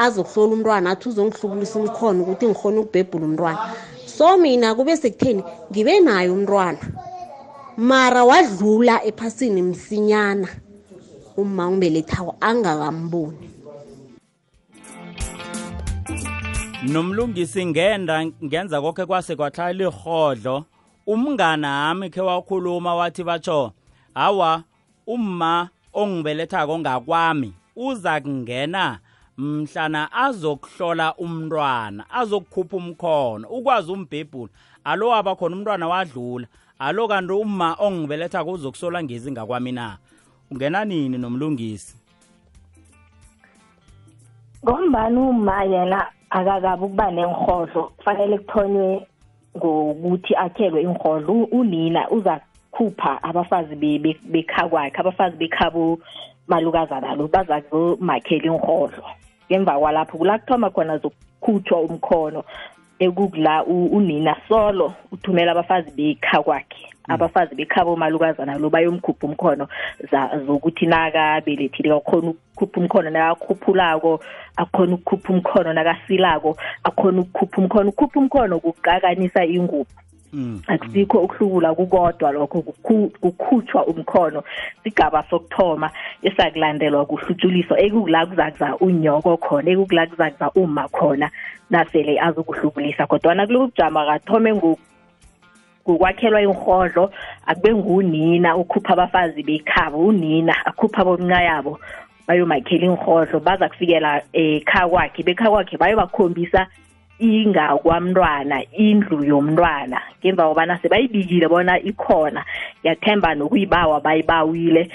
[0.04, 3.61] azokuhlola umntwana athi uzongihlubulisa umkhono ukuthi ngikhona ukubhebhula umntwana.
[4.07, 6.78] So mina kube sekutheni ngibe nayo umntwana
[7.76, 10.48] mara wadlula ephasini msinyana.
[11.37, 13.58] Uma ngibelethako angakamboni.
[16.82, 20.64] Nomlungisi ngenda ngenza konke kwase kwahlala ihodlo
[21.06, 23.72] umngana hami khe wakhuluma wathi batsho
[24.14, 24.62] hawa
[25.06, 28.98] umma ongibelethako ngakwami uza kungena
[29.38, 34.52] mhlana azokuhlola umntwana azokukhupha umkhono ukwazi umbhebhula.
[34.84, 36.46] Alo abakhona umntwana wadlula
[36.78, 39.98] alo kanti umma ongibelethako uzokusola ngezi ngakwami na?
[40.50, 41.96] Ungena nini nomlungisi?
[44.64, 46.17] Ngombani uma yena?
[46.30, 49.06] Akakabi ukuba nenhodlo kufanele kuthonywe
[49.56, 52.40] ngokuthi akhelwe inhodlo unina uza
[52.72, 53.74] khupha abafazi
[54.32, 55.98] bekha kwakhe abafazi bekhabo
[56.48, 59.04] malukazana lo baza kuzomakhela inhodlo
[59.50, 62.44] ngemva kwalapho kula kuthoma khona zokukhutshwa umkhono
[62.98, 69.68] ekukula unina solo uthumela abafazi bekha kwakhe abafazi bekhabo malukazana lo bayomkhupha umkhono
[70.47, 74.21] zokuthi nakabelethile akhona ukukhupha umkhono nakakhuphulako
[74.57, 77.88] akhona ukukhupha umkhono nakasilako akhona ukukhupha umkhono.
[77.88, 79.87] Ukukhupha umkhono kuqakanisa ingubo.
[80.66, 82.62] Akusikho ukuhlubula kukodwa lokho
[83.21, 84.42] kukhutshwa umkhono
[84.85, 85.90] sigaba sokuthoma
[86.23, 91.31] esakulandelwa kuhlutshuliso ekukula kuzakuza unyoko khona ekukula kuzakuza uma khona
[91.71, 93.07] nasele azokuhlubulisa.
[93.07, 94.53] Kodwana kuloku kujama kathome
[95.88, 97.11] ngokwakhelwa inhodlo
[97.46, 101.79] akube ngunina ukhupha abafazi bekhaba unina akhupha bomnca yabo
[102.27, 105.22] bayomakhela inhodlo baza kufikela ekha kwakhe.
[105.22, 106.66] Bekha kwakhe bayobakhombisa
[107.18, 112.44] ingakwamntwana indlu yomntwana ngemva kobana sebayibikile bona ikhona.
[112.83, 114.90] Yathemba nokuyibawa bayibawile.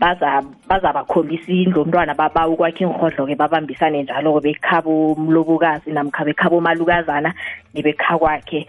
[0.00, 7.32] Baza bazabakhombisa indlu omntwana babawu ukwakhe inhodlo-ke babambisane njalo-ke bekhabo mlobokazi namkha bekhabo malukazana
[7.74, 8.66] nebekha kwakhe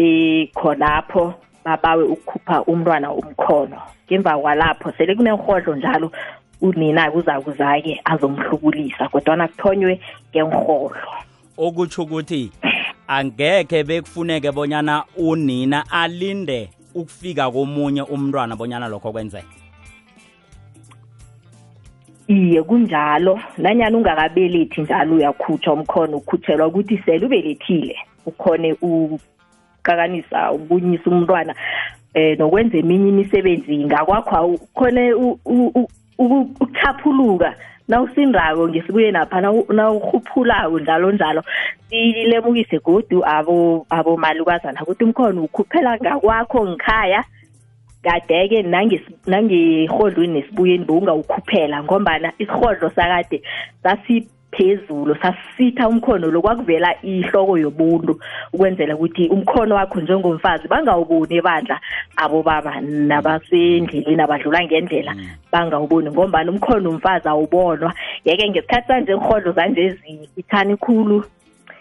[0.00, 1.34] bekhonapho
[1.64, 6.12] babawe ukukhupha umntwana umkhono ngemva kwalapho sele kunenhodlo njalo
[6.60, 11.12] unina kuza kuzake azomhlubulisa kodwana kuthonywe ngenhodlo
[11.58, 12.52] okutsho ukuthi
[13.08, 19.60] angekhe bekufuneke bonyana unina alinde ukufika komunye umntwana bonyana lokho kwenzeka
[22.30, 23.40] iye kunjalo.
[23.58, 28.76] Nanyani ungakabelethi njalo uyakhutshwa umkhono ukhutshelwa ukuthi sele ubelethile ukhone
[29.80, 31.54] ukuqakanisa ukunyisa umntwana
[32.14, 33.84] eh nokwenza eminye imisebenzi.
[33.84, 35.14] Ngakwakho khone
[36.18, 37.54] ukuchaphuluka.
[37.88, 41.42] Nawusindako ngesibuye napha nawurhuphulako njalo njalo
[41.88, 47.24] silemukise godu abo abomalukazana ukuthi umkhono ukhuphela ngakwakho ngikhaya
[48.02, 48.62] kadeke
[49.26, 53.42] nangehodlweni nesibuyeni bowungawukhuphela ngombana isihodlo sakade
[54.50, 58.20] sasiphezulu sasitha umkhono lo kwakuvela ihloko yobuntu
[58.52, 61.80] ukwenzela ukuthi umkhono wakho njengomfazi bangawuboni ebandla
[62.16, 65.14] abobaba nabasendleleni abadlula ngendlela
[65.52, 67.92] bangawuboni ngombana umkhono umfazi awubonwa.
[68.24, 71.24] Yeke ngesikhathi sanje ihodlo zanje zifithani khulu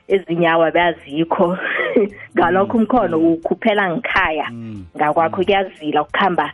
[0.08, 1.58] ezinyawo bayazikho
[2.38, 4.48] ngalokho umkhono ukhuphela ngikhaya
[4.96, 6.52] ngakwakho kuyazila ukuhamba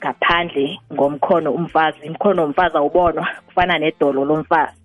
[0.00, 2.08] ngaphandle ngomkhono umfazi.
[2.08, 4.81] Umkhono umfazi awubonwa kufana nedolo lomfazi.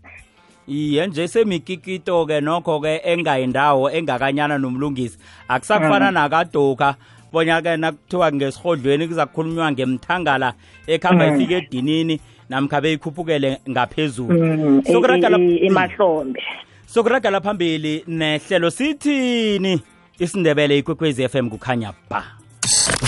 [0.67, 5.17] Iye nje semikikito-ke nokho-ke engayindawo engakanyana nomlungisi.
[5.47, 6.95] Akusakufana nakadoka
[7.31, 10.53] bonya-ke nakuthiwa ngesihodlweni kuza kukhulunywa ngemthangala
[10.87, 14.83] ekuhamba ifike edinini namkha beyikhuphukele ngaphezulu.
[14.83, 16.43] Sokuragala emahlombe
[16.87, 19.81] sokuragala phambili nehlelo sithini?
[20.19, 22.23] Isindebele ikwekwezi FM kukhanya ba.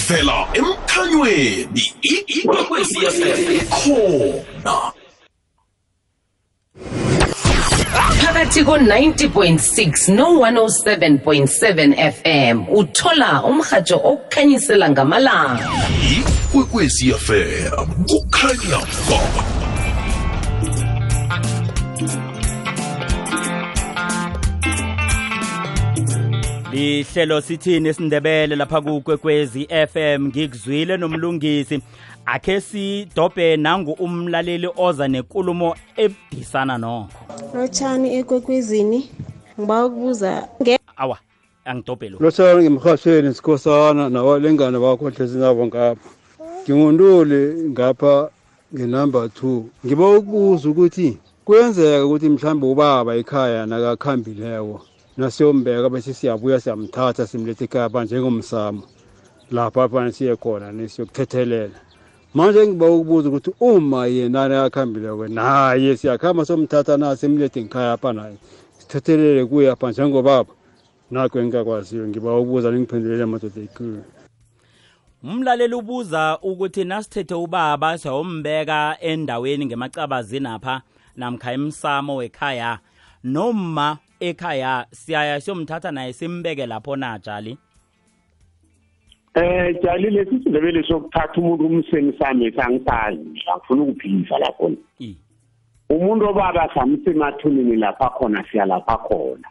[0.07, 4.98] Vela emkhanyweni ikwekwezi FM ikhona.
[8.19, 11.67] Phakathi ko-90.6 no-107.7
[12.15, 15.69] fm uthola umrhatsho okukhanyisela ngamalanga.
[16.17, 18.79] Ikwekwezi FM kukhanya
[19.09, 19.21] ba
[26.71, 31.81] lihlelo sithini isindebele lapha kukwekwezi FM ngikuzwile nomlungisi
[32.25, 37.09] akhe sidobhe nangu umlaleli oza nenkulumo ebudisana nokho.
[37.53, 39.09] Lotshani ekwekwezini
[39.59, 40.47] ngiba ukubuza
[40.97, 41.17] awa
[41.65, 46.09] angidobhe lo lotshani ngemhasheni sikhosana nawalengane bakho hlezinabo ngapha.
[46.63, 48.29] Ngingunduli ngapha
[48.73, 54.81] ngenumber 2 ngiba ukubuza ukuthi kuyenzeka ukuthi mhlawumbe ubaba ekhaya nakakhambileko
[55.17, 58.83] nasiyombeka bese siyabuya siyamthatha simlethe ekhaya pha njengomsamo.
[59.51, 61.88] Lapha phana siye khona nesiyokuthethelela.
[62.33, 68.37] Manje ngiba ukubuza ukuthi uma yena nakakhambileko naye siyakhamba somthatha na simlethe ngikhaya pha naye
[68.77, 70.53] sithethelele kuye pha njengobaba
[71.11, 74.03] nakho engingakwaziyo ngiba ukubuza ningiphendulele madoda ekhulu
[75.23, 80.81] umlaleli ubuza ukuthi nasithethe ubaba siyawombeka endaweni ngemacabazini apha
[81.15, 82.79] namkha emsamo wekhaya
[83.23, 87.57] noma ekhaya siyaya siyomthatha naye simbeke lapho na jali?
[89.35, 94.71] Eh jali lesi sindebele sokuthatha umuntu umseni sami sangisazi angifuna ukuphilisa lapho
[95.89, 99.47] umuntu obaba samse emathunini lapha khona siya lapha khona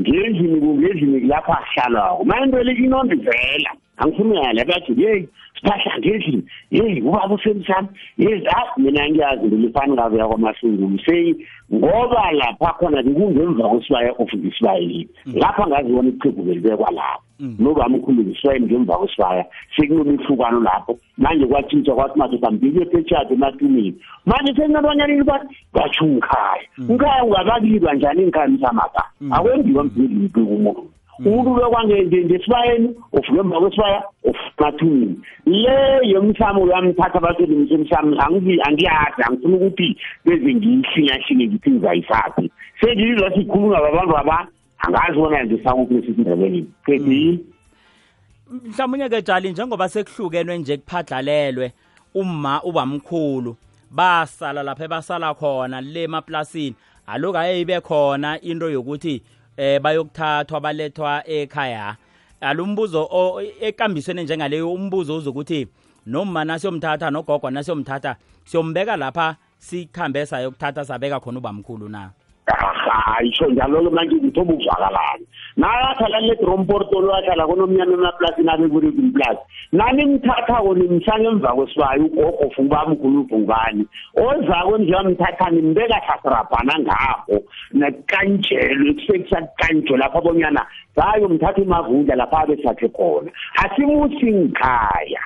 [0.00, 6.42] ngendlini kungendlini lapha ahlalako manje into inondo ivela angifuni uyala bathi yeyi siphahla ngendlini.
[6.70, 13.68] Yeyi ubaba usemsami yeyi ah mina ngiyazi ngilifani ngabe yakwamasungulu seyi ngoba lapha khona bekungemva
[13.68, 19.44] kwesibaya of isibayeni lapha ngazibona ichigu belibekwa lapho noba mkhulu isibayeni ngemva kwesibaya
[19.76, 20.98] sekunomihlukano lapho.
[21.18, 23.94] Manje kwatshintsha kwathi manje sambike phetshathi ematumini
[24.26, 32.88] manje sekunabanyana bathi batsho ngikhaya ngikhaya ungabakilwa njani engikhaya msamapha akwenziwa mdlili umuntu umuntu bekwangesbayeni
[33.12, 35.76] ufuke emva kwesibaya ufemathunini le
[36.12, 38.16] yomsamo uyamthatha abasebenzi emsamo
[38.66, 44.48] angiyazi angifuna ukuthi beze ngiyihlinyahlinye ngithi ngizayisaphi sengizwa sikhuluma babantu aba
[44.86, 47.38] angazi bona ngisakuphi lesisindebeleni qedile
[48.50, 51.72] mhlawumunye ke jali njengoba sekuhlukenwe nje kuphadlalelwe
[52.14, 53.56] uma ubamkhulu
[53.90, 59.22] basala lapha ebasala khona le emaplasini aloku ayeyibe khona into yokuthi
[59.56, 61.96] eh bayokuthathwa balethwa ekhaya.
[62.40, 63.08] Alumbuzo
[63.60, 65.68] ekambisweni njengaleyo umbuzo uzokuthi
[66.06, 72.10] noma nasiyomthatha nogogo nasiyomthatha siyombeka lapha sikhambe sayokuthatha sabeka khona ubamkhulu na?
[72.54, 75.24] Hayi sho njalo manje ngithoba ukuvakalana
[75.56, 79.40] nakathala le dromporto lwathala konomnyana emaplasini abekule kumplasi.
[79.72, 89.98] Nani mthathako nimshanga emva kwesibayi ugogo fungubamkhulu uvungubani ozako njeyamthatha nimbeka sasirabhana ngapho nakanjelwe kusekusakanjwe
[89.98, 93.30] lapho abonyana bayomthatha imavundla lapha abesathe khona.
[93.64, 95.22] Asimusi ngikhaya.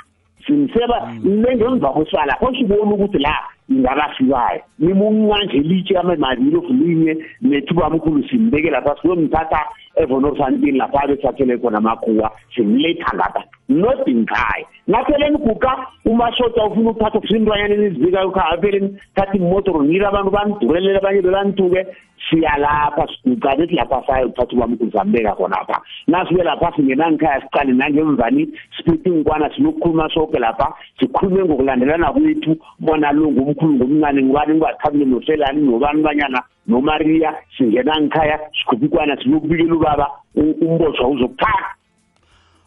[0.46, 3.34] Simseba nengemva kwesibaya lapho sibona ukuthi la
[3.70, 9.60] ingakafikayo nimunqanje litshe amemabili ofulinye nethuba mkhulu simbeke lapha siyomthatha
[9.96, 13.42] evonorfantin lapha besakhele khona amakhuwa simletha ngapha.
[13.68, 20.30] Not nkhaya napheleni kuka umashota ufuna ukuthatha kusintwanyaneni izibikayo khaya apheleni thatha imotoro nile abantu
[20.30, 21.86] banidurelele abanye bebanithuke
[22.30, 30.08] siyalapha sigucane silapha sayo kuthatha ubamkuzambeka khonapha nasibe lapha singenangikhaya sicale nangemvani siphithi ngikwana sinokukhuluma
[30.14, 30.74] soke lapha.
[30.98, 32.56] Sikhulume ngokulandelana kwethu.
[32.80, 39.74] Bona lungu umkhulu ngomncane ngibani ngibathabile nofelani nobani banyana nomariya singena ngikhaya sikhupha ikwana silokubikela
[39.74, 41.74] ubaba umbotshwa uzokuthatha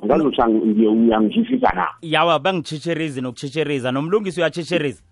[0.06, 0.42] ngazothi
[0.88, 1.88] uyangizwisisa na?
[2.02, 5.04] Yawa bangitshitsherizi nokutshitsheriza nomlungisi uyatshitsheriza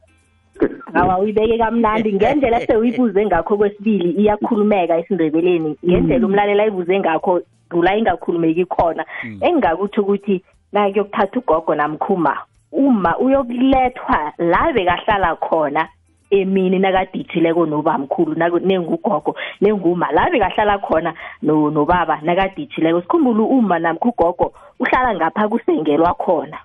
[0.93, 2.13] awa uyibeke kamnandi.
[2.13, 5.77] Ngendlela sewuyibuze ngakho kwesibili iyakhulumeka esindebeleni.
[5.85, 7.41] Ngendlela umlalela ayibuze ngakho
[7.83, 9.05] la ingakhulumeki khona.
[9.41, 12.37] Engingakuthi ukuthi nakuyokuthatha ugogo namkhuma
[12.71, 15.87] uma uyokulethwa la bekahlala khona
[16.31, 20.11] emini nakadithileko nobamkhulu nengugogo nenguma.
[20.11, 26.57] La bekahlala khona nobaba nakadithileko sikhumbule uma namkha ugogo uhlala ngapha kusengelwa khona.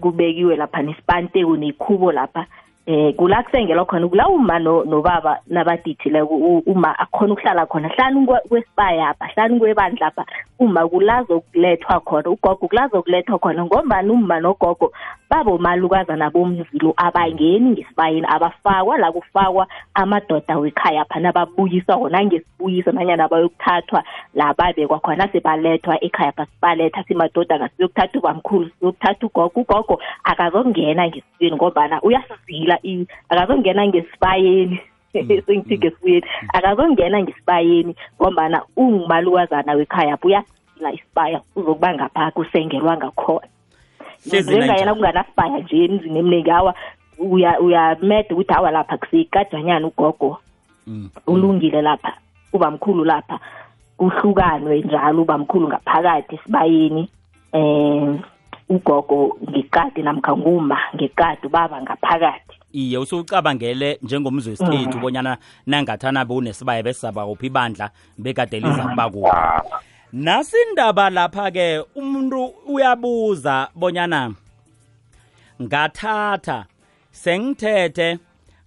[0.00, 2.46] Kubekiwe lapha nesipanteko nekhubo lapha.
[2.86, 7.88] Eh kula kusengelwa khona kula uma nobaba nabadithileko uma akhona ukuhlala khona.
[7.88, 10.26] Hlanu kwesibaya apha hlanu kwebandla apha
[10.58, 14.92] uma kulazo kulethwa khona ugogo kulazo kulethwa khona ngombani uma nogogo
[15.34, 24.04] babomalukazana bomzilo abangeni ngesibayeni abafakwa la kufakwa amadoda wekhaya apha nababuyiswa khona ngesibuyiso nanyana bayokuthathwa
[24.34, 32.02] la babekwa khona sebalethwa ekhaya phasibaletha simadoda ngasiyokuthatha ubamkhulu siyokuthatha ugogo ugogo akazongena ngesibuyeni ngombana
[32.02, 32.78] uyasizila
[33.28, 34.80] akazongena ngesibayeni
[35.46, 36.26] sengithi ngesibuyeni.
[36.52, 43.53] Akazongena ngesibayeni ngombana ungumalukazana wekhaya apha uyasizila isibaya uzokuba ngapha kusengelwa ngakhona
[44.26, 46.74] njengayena kunganasibaya nje emzini eminingi awa
[47.60, 50.38] uyameda ukuthi awa lapha kusikajanyana ugogo.
[51.26, 52.12] Ulungile lapha
[52.52, 53.38] ubamkhulu lapha.
[53.96, 57.08] Kuhlukanwe njalo ubamkhulu ngaphakathi esibayeni.
[57.52, 58.18] Um
[58.68, 62.58] ugogo ngekati namkha nguma ngekati ubaba ngaphakathi.
[62.72, 69.36] Iye usucabangele njengomzwe wesikhethu ubonyana nangathana bewunesibaya besizaba kuphi ibandla bekade liza kuba kuphi.
[70.14, 74.34] Nasindaba lapha-ke umuntu uyabuza bonyana
[75.62, 76.66] ngathatha
[77.10, 78.18] sengithethe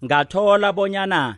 [0.06, 1.38] ngathola bonyana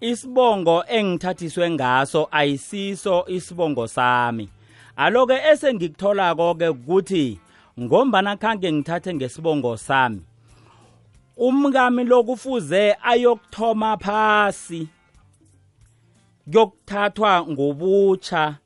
[0.00, 4.48] isibongo engithathiswe ngaso ayisiso isibongo sami.
[4.96, 7.38] Aloke esengikutholako-ke ukuthi
[7.80, 10.22] ngombana khange ngithathe ngesibongo sami
[11.36, 14.88] umkami lokufuze ayokuthoma phasi
[16.52, 18.59] kuyokuthathwa ngobutsha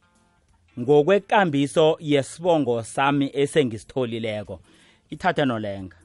[0.81, 4.61] ngokwekambiso yesibongo sami esengisitholileko.
[5.11, 5.97] Ithathe nolenga.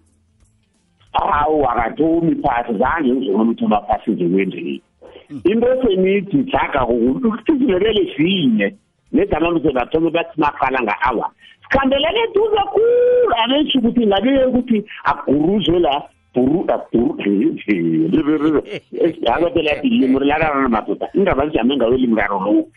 [1.14, 4.82] Hawu akathomi phasi zange ngizona umthoma phasi nje kwendlini
[5.30, 5.68] into
[6.88, 8.76] ukuthi isindebele sinye
[9.12, 11.32] negama msebathome bathi maqala nga-awa.
[11.64, 16.04] Sikhambeleke duze khulu abetsho ukuthi ngabe ukuthi aguruzwe la
[19.34, 22.68] akatelatilimi ri lararana madoda indaba zijame ngayo limraro lowo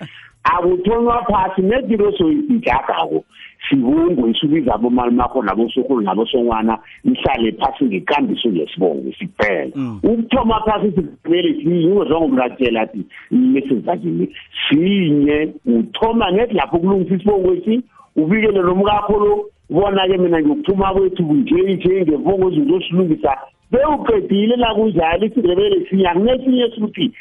[0.44, 3.24] akuthonywa phasi nedilo soyijagako
[3.68, 9.70] sibungu isubiza abomalimako nabosokulu nabosongwana nihlale phasi ngekambiso yesibongo siphela
[10.02, 14.36] ukuthoma phasi sikumele sinye ungezwangomratshela ati mesezakini
[14.68, 17.82] sinye uthoma neti lapho kulungisa isibongo esi
[18.16, 23.36] ubikele nomkakho lo bona-ke mina ngiyokuthuma kwethu kunje nje ngemfongo izinto osilungisa
[23.70, 27.12] bewuqedile la kunjalo isindebele sinye akunesinye suthi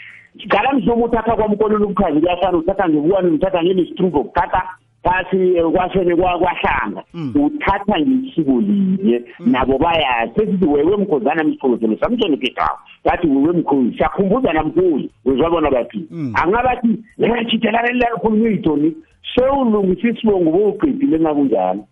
[0.46, 4.64] ngala mhlobo uthatha kwamkolelo ubukhazi kuyafana uthatha ngebuwane uthatha ngenesitruvo ukuthatha
[5.04, 5.38] phasi
[5.74, 7.04] kwasene kwahlanga.
[7.36, 9.22] Uthatha ngesiko linye.
[9.40, 16.08] Nabo bayazi sesithi wewe mkhonzana msikhongozelo samsoni ketawo bathi wewe mkhozi siyakhumbuza namkhulu wezwabona bathi.
[16.34, 16.98] Angabathi
[17.50, 18.96] chithelalekhulunywe yitoni
[19.36, 21.86] sewulungisa isibongo bowuqedile ngakunjalo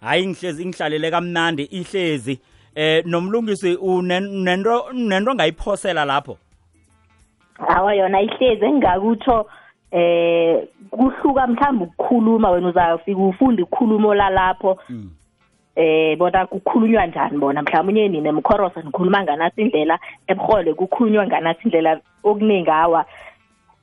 [0.00, 2.40] hayi ngihlezi ngihlalele kamnandi ihlezi.
[2.74, 6.38] Eh nomlungisi unento nento ngayiphosela lapho?
[7.58, 9.46] Hawa yona ihlezi engingakutsho
[9.90, 14.78] eh kuhluka mhlawumbe ukukhuluma wena uzafika ufunde ukukhuluma olalapho
[15.76, 17.62] eh bona kukhulunywa njani bona?
[17.62, 23.04] Mhlawumbe nini nemkhorosa nikhuluma nganasi indlela ebuhole kukhulunywa nganasi indlela okuningi hawa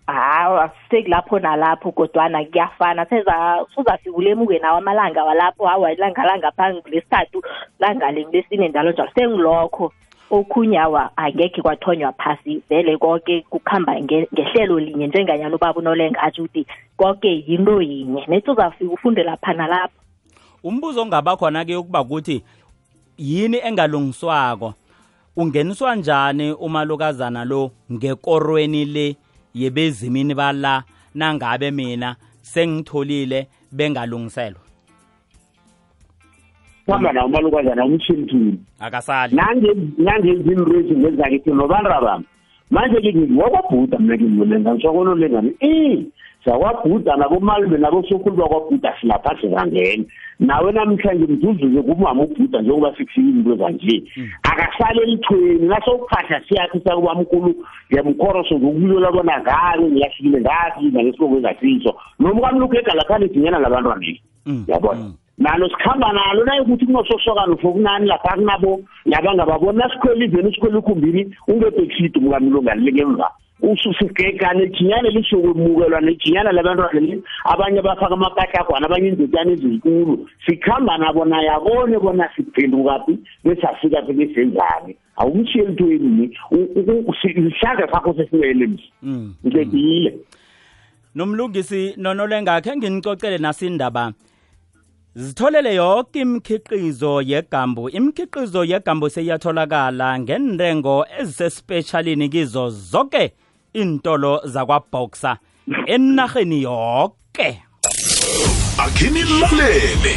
[0.07, 3.05] hawa sekulapho nalapho kodwana kuyafana.
[3.05, 7.43] Seza suzafika ulemuke nawo amalanga walapho hawa ilanga langaphansi lesithathu
[7.79, 9.09] langale lesine njalo njalo.
[9.15, 9.91] Sengilokho.
[10.33, 16.65] Okhunyawa angekhe kwathonywa phasi vele konke kukhamba ngehlelo linye njenganyana ubaba unolenga atsho ukuthi
[16.97, 18.25] konke yinto yinye.
[18.27, 19.99] Nethi uzafika ufunde lapha nalapho
[20.63, 22.43] umbuzo ongaba khona-ke ukuba ukuthi
[23.17, 24.73] yini engalungiswako?
[25.35, 29.15] Ungeniswa njani umalukazana lo ngekorweni le
[29.53, 30.83] yebezimini bala
[31.15, 34.62] nangabe mina sengitholile bengalungiselwa?
[36.85, 39.35] Kuhamba nawo umalukazana umshintini akasali.
[39.35, 42.25] Nangenza into ezingezakithi nobandra bami.
[42.71, 46.05] Manje-ke ngiwakwabhuda mna ngimulenga ngiswakonolengani i
[46.45, 50.03] zakwabhuda nabomalume nabosokulu bakwabhuda silapha sizangena
[50.39, 54.03] nawe namhlanje mzuzuke kumama ubhuda njengoba sikufika into zanje
[54.43, 57.55] akasale elithweni nasokuphahla siyathi sakubamkhulu
[57.91, 64.21] ngiyamkhoroso ngokulola bona ngake ngiyahlile ngafika ngesibongo engasiso noma ukamlukega laphana idinyana labantwaneni
[64.67, 71.35] yabona nalo sikhamba nalo naye ukuthi kunososokano fokunani lapha kunabo labangababoni nasikhwela iveni sikhwela ikhumbini
[71.47, 73.29] ungebhekisidi mukamlungani lengemva
[73.63, 81.49] ususigegane jinyane lisokwemukelwa nejinyana labantwana li abanye bafaka amakahlagwana abanye indodana ezinkulu sikhamba nabo naye
[81.49, 84.95] abone bona siphendukaphi besafika besenzani.
[85.17, 86.37] Awumshiye elithweni
[87.49, 88.91] isandla sakho sesiwele msi
[89.45, 90.13] ngibekile
[91.15, 94.13] nomlungisi nonolenga khe nginicocele nasindaba.
[95.15, 97.89] Zitholele yonke imikhiqizo yegambu.
[97.89, 103.33] Imikhiqizo yegambu seyiyatholakala ngenrengo ezisespecialini kizo zonke
[103.73, 105.37] intolo zakwaboxer.
[105.87, 107.63] Enarheni yonke
[108.77, 110.15] akhini lalele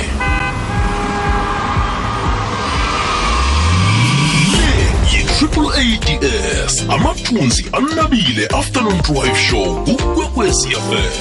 [5.13, 11.13] yi-triple ads amathunzi anabile afternoon drive show ukwekwecfm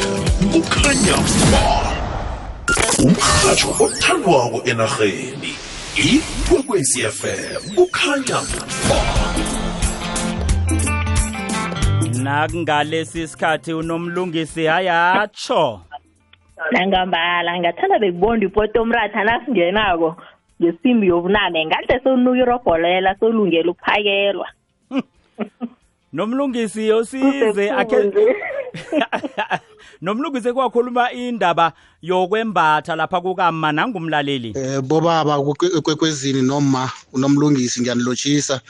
[0.52, 1.18] kukhanya
[1.52, 1.95] ba
[3.04, 5.52] umrhatsho othandwako enarheni
[5.96, 8.62] ikwekwecfm kukhanya ba
[12.24, 15.82] nakungalesi sikhathi unomlungisi hayatsho
[16.72, 20.16] nangambala ngathanda bekubonda ipoto omratha nasingenako
[20.62, 21.66] ngesimbi yobunane.
[21.66, 24.48] Ngahle sonuka irobholela solungela ukuphakelwa.
[26.14, 28.12] Nomlungisi yosize akhe
[30.02, 34.54] nomlungisi kwakhuluma indaba yokwembatha lapha kukama nangumlaleli.
[34.56, 35.42] Eh bobaba
[35.84, 38.62] kwekwezini noma unomlungisi ngiyanilotshisa.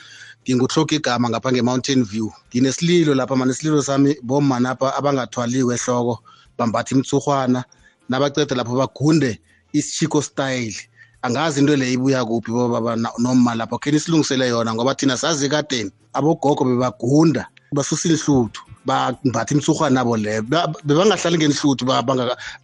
[0.44, 2.32] Ngingutloka igama ngapha nge-mountain view.
[2.50, 6.20] Nginesililo lapha mani isililo sami boma napha abangathwaliwe ehloko
[6.58, 7.64] bambatha imtsurhwana
[8.10, 9.40] nabaceda lapho bagunde
[9.74, 10.76] isishiko style.
[11.22, 13.78] Angazi into leyo ibuya kuphi bobaba noma lapho.
[13.80, 18.62] Kheni silungisele yona ngoba thina sazi kadeni abogogo bebagunda basusa inhluthu.
[18.86, 20.42] Bambatha imsurhwana nabo leyo
[20.84, 21.86] bebangahlali ngenhluthu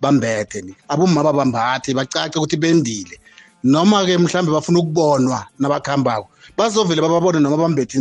[0.01, 3.19] bambethe abomma babambathe bacace ukuthi bendile.
[3.63, 7.97] Noma-ke mhlambe bafuna ukubonwa nabakuhambako bazovele bababone noma bambethe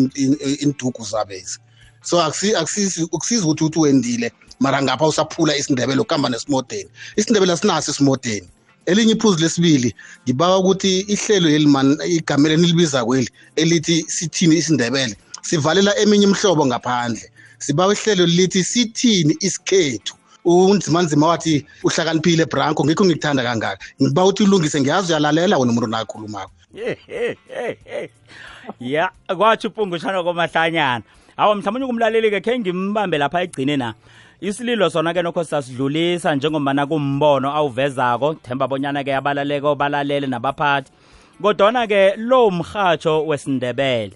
[0.65, 1.59] indugu zabezi
[2.03, 6.91] so akusizi ukuthi ukuthi wendile mara ngapha usaphula isindebele ukuhamba nesimodeni.
[7.17, 8.49] Isindebele asinaso isimodeni.
[8.87, 9.95] Elinye iphuzu lesibili
[10.25, 15.17] ngibawa ukuthi ihlelo leli man igama elinibiza kweli elithi sithini isindebele.
[15.43, 17.31] Sivalela eminye imhlobo ngaphandle.
[17.61, 20.15] Siba ihlelo lithi sithini isikhethu?
[20.45, 23.85] Unzimanzima wathi uhlakaniphile branko ngikho ngikuthanda kangaka.
[24.03, 26.53] Ngiba uthi ulungise ngiyazi uyalalela wena umuntu nakhulumako.
[28.81, 31.05] Ya kwathi upungushana komahlanyana.
[31.37, 33.95] Awa mhlawumbe kumlaleli-ke khe ngimbambe lapha egcine na.
[34.41, 38.35] Isililo sona-ke nokho sasidlulisa njengobana kumbono awuvezako.
[38.35, 40.91] Themba bonyana-ke abalaleko balalele nabaphathi.
[41.43, 44.13] Kodwana-ke lo mrhatsho wesindebele.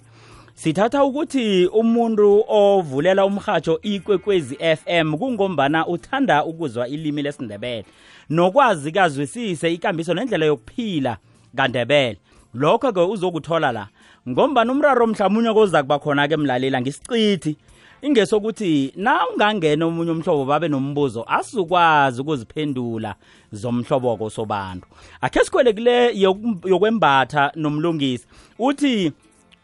[0.55, 7.85] Sithatha ukuthi umuntu ovulela umrhatsho ikwekwezi FM kungombana uthanda ukuzwa ilimi lesindebele.
[8.29, 11.17] Nokwazi kazwisise ikambiso nendlela yokuphila
[11.57, 12.17] kandebele.
[12.53, 13.87] Lokho-ke uzokuthola la.
[14.29, 17.57] Ngombana umraro mhlawumunye koza kuba khona-ke emlalela ngisicithi
[18.01, 23.15] ingesokuthi na ungangena omunye umhlobo babe nombuzo asizukwazi ukuziphendula
[23.51, 24.87] zomhloboko sobantu
[25.21, 26.19] akhe sikhwele kule
[26.65, 28.25] yokwembatha nomlungisi.
[28.59, 29.11] Uthi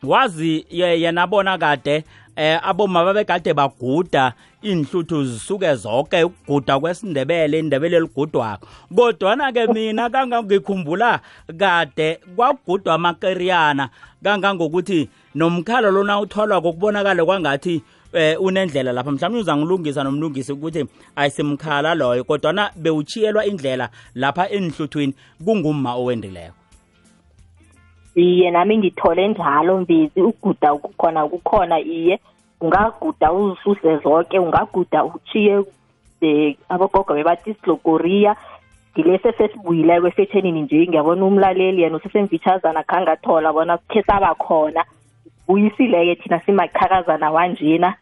[0.03, 2.03] wazi yena bona kade
[2.35, 11.19] eh aboma babegade baguda inhluthu zisuke zonke ukuguda kwesindebele indebele ligudwako kodwana ke mina kangangikhumbula
[11.57, 13.89] kade kwagudwa amakeriyana
[14.23, 17.81] kangangokuthi nomkhalo lona utholwa kokubonakala kwangathi
[18.13, 19.11] eh unendlela lapha.
[19.11, 20.85] Mhlawumbe uzangilungisa nomlungisi ukuthi
[21.15, 25.13] ayisimkhala loyo kodwana bewuchiyelwa indlela lapha enhluthwini
[25.45, 26.60] kungumma owendileko
[28.15, 30.21] iye nami ngithole njalo mbizi.
[30.21, 32.19] Uguda kukhona kukhona iye.
[32.61, 35.65] Ungaguda uzisuse zonke ungaguda uchiye um
[36.69, 38.35] abogogo bebathi isilogoriya
[38.93, 44.83] ngilesi sesibuyileko efethenini nje ngiyabona umlaleli yena usesemfitshazana khangathola bona khe saba khona.
[45.47, 47.93] Buyisile-ke thina simaqhakazana wanjena.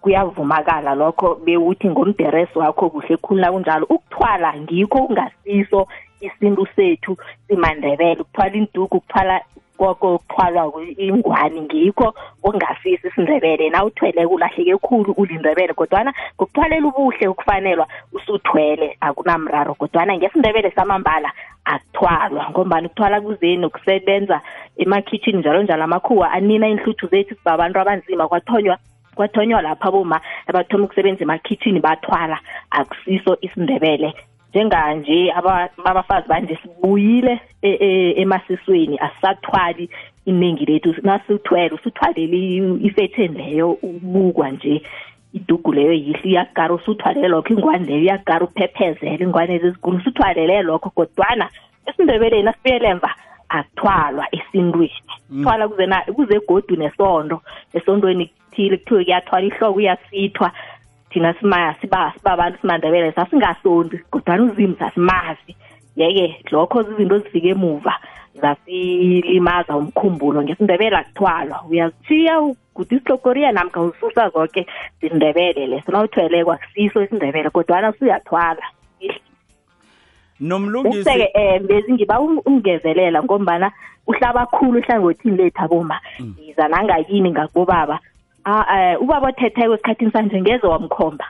[0.00, 3.86] Kuyavumakala lokho bewuthi ngomderesi wakho kuhle khulu nakunjalo.
[3.86, 5.88] Ukuthwala ngikho kungasiso
[6.20, 7.16] isintu sethu
[7.48, 9.40] simandebele ukuthwala induku ukuthwala
[9.76, 13.70] koko ukuthwalwa ingwani ngikho okungasisi isindebele.
[13.70, 21.32] Na uthwele kulahleke khulu ulindebele kodwana ngokuthwalela ubuhle ukufanelwa usuthwele akunamraro kodwana ngesindebele samambala
[21.64, 24.40] akuthwalwa ngombani ukuthwala kuzeni ukusebenza
[24.76, 28.78] emakhitshini njalo njalo amakhuwa anina inhluthu zethu sibabantu abanzima kwathonywa
[29.14, 32.38] kwathonywa lapha boma abathoma ukusebenza emakhitshini bathwala
[32.70, 34.14] akusiso isindebele
[34.56, 35.32] njenganje
[35.84, 39.90] abafazi banje sibuyile e, e, emasisweni asisathwali
[40.26, 40.94] iningi lethu.
[41.02, 44.82] Nasithwele usuthwalele ifetheni leyo ubukwa nje.
[45.32, 51.48] Idugu leyo yihle iyagara usuthwalele lokho ingwane leyo iyagara uphephezele ingwane ezizigulu usuthwalele lokho kodwana
[51.86, 53.10] esindebeleni asibuyele emva
[53.48, 54.92] akuthwalwa esintwini.
[55.42, 57.42] Thwala kuze kuze godu nesondo.
[57.74, 60.52] Esondweni kuthile kuthiwe kuyathwala ihloko uyasithwa.
[61.16, 65.56] Thina simaya siba sibabantu simandebele sasingasondi kodwana uzimu sasimazi.
[65.96, 67.94] Yeke lokho zizinto ezifike emuva
[68.34, 70.42] zasilimaza umkhumbulo.
[70.42, 74.66] Ngesindebele akuthwalwa uyazithiya uguda isihlokoriya namkha ususa zonke
[75.00, 75.92] zindebele leso.
[75.92, 78.62] Nawuthweleko akusiso isindebele kodwana usuyathwala.
[80.40, 83.72] Nomlungisi useke um bezi ngiba ungezelela ngombana
[84.06, 86.00] uhlaba khulu ehlangothini lethu aboma
[86.38, 88.00] yiza nangakini ngakubobaba
[88.46, 91.24] um ubaba othetheko esikhathini sanje ngeze wamkhomba.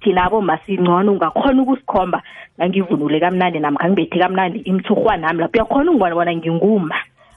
[0.00, 2.22] Thina aboma singcono ungakhona ukusikhomba?
[2.60, 5.56] Ngangivunule kamnandi namkha ngibethe kamnandi imthurhwa nami lapho.
[5.58, 6.94] Uyakhona ungibona bona nginguma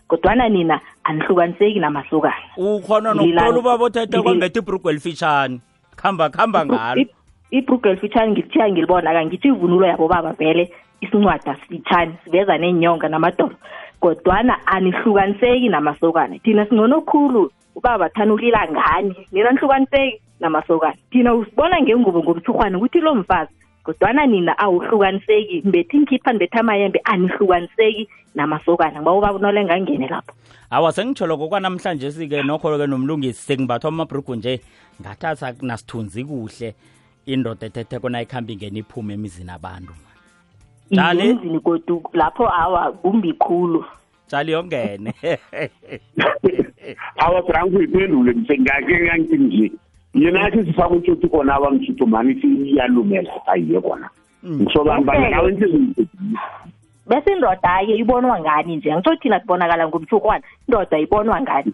[0.08, 2.52] kodwana nina anihlukaniseki namasokana.
[2.58, 5.60] Ukhona nokuthola ubaba othethe kwambethe ibhrugu elifitshane
[5.96, 7.06] khamba khamba ngalo.
[7.52, 10.72] ibhrugu elifitshane ngilithiya ngilibona kangithi ivunulo yabo baba vele
[11.02, 13.56] isincwada sifitshane siveza neenyonga namadolo.
[14.00, 16.40] Kodwana anihlukaniseki namasokana.
[16.40, 19.16] Thina singcono khulu ubaba thana ulila ngani?
[19.32, 20.98] Nina nihlukaniseki namasokana.
[21.12, 23.52] Thina usibona ngengubo ngomthurhwane ukuthi lo mfazi
[23.84, 25.62] kodwana nina awuhlukaniseki.
[25.66, 29.02] Mbethe inkhipha nibethe amayembe anihlukaniseki namasokana.
[29.02, 30.34] Ngoba ubaba unole ngangene lapho.
[30.70, 34.62] Awa sengitsholo kokwanamhlanje sike nokho-ke nomlungisi sekungathwa amabhrugu nje.
[35.02, 36.76] Ngathatha nasithunzi kuhle.
[37.26, 39.94] Indoda ethetheko nayikhambi ngena iphume emizini abantu.
[41.64, 43.86] Kodu lapho awa kumbi khulu
[44.32, 45.14] tshali yongene
[47.24, 49.72] awa branko iphendule ngake ngangithi nje
[50.14, 54.10] yena athi sifake utshoti khona abamtshutho mani iyalumela ayiye kona.
[54.46, 55.66] Ngisobambana nawe nti
[57.08, 58.92] bese indoda-ke ibonwa ngani nje?
[58.92, 61.74] Angitsho thina sibonakala ngumthurhwana indoda ibonwa ngani?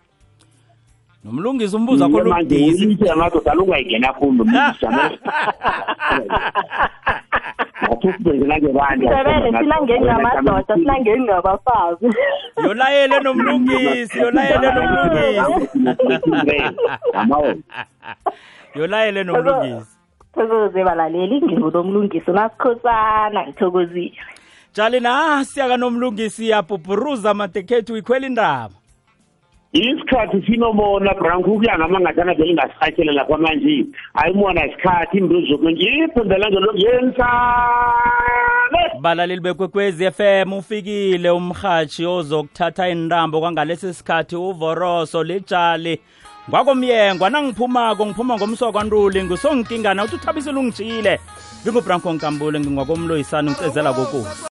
[1.24, 4.46] Nomlungisi umbuzo akho lobudisi amadoda alungayingena khulu
[8.96, 12.08] Ndebele sinangeni ngamadoda sinangeni ngabafazi
[12.64, 15.70] yolayele nomlungisi yolayele nomlungisi.
[18.76, 19.98] Yolayele nomlungisi.
[20.34, 24.18] Thokoze balaleli ngingunomlungisi unasikhosana ngithokozile.
[24.74, 28.76] Tshali nasi yakanomlungisi yapuphuruza madekhethu ikhwela indaba.
[29.78, 38.22] Isikhathi sinomona branko ukuya ngama ngathana vele ngasihakele lapha manje ayimona isikhathi iphindela ngelo yensane?
[39.02, 46.00] Balaleli bekwekwezi FM ufikile umhathi ozokuthatha inrambo kwangalesi sikhathi uvoroso lijali
[46.50, 51.20] ngwakomyengwa nangiphumako ngiphuma ngomsokwantuli ngusongikingana uthi uthabisile ungijile
[51.62, 54.44] ngingubranko nkambule ngingwakomloyisani ngicezela kokuzi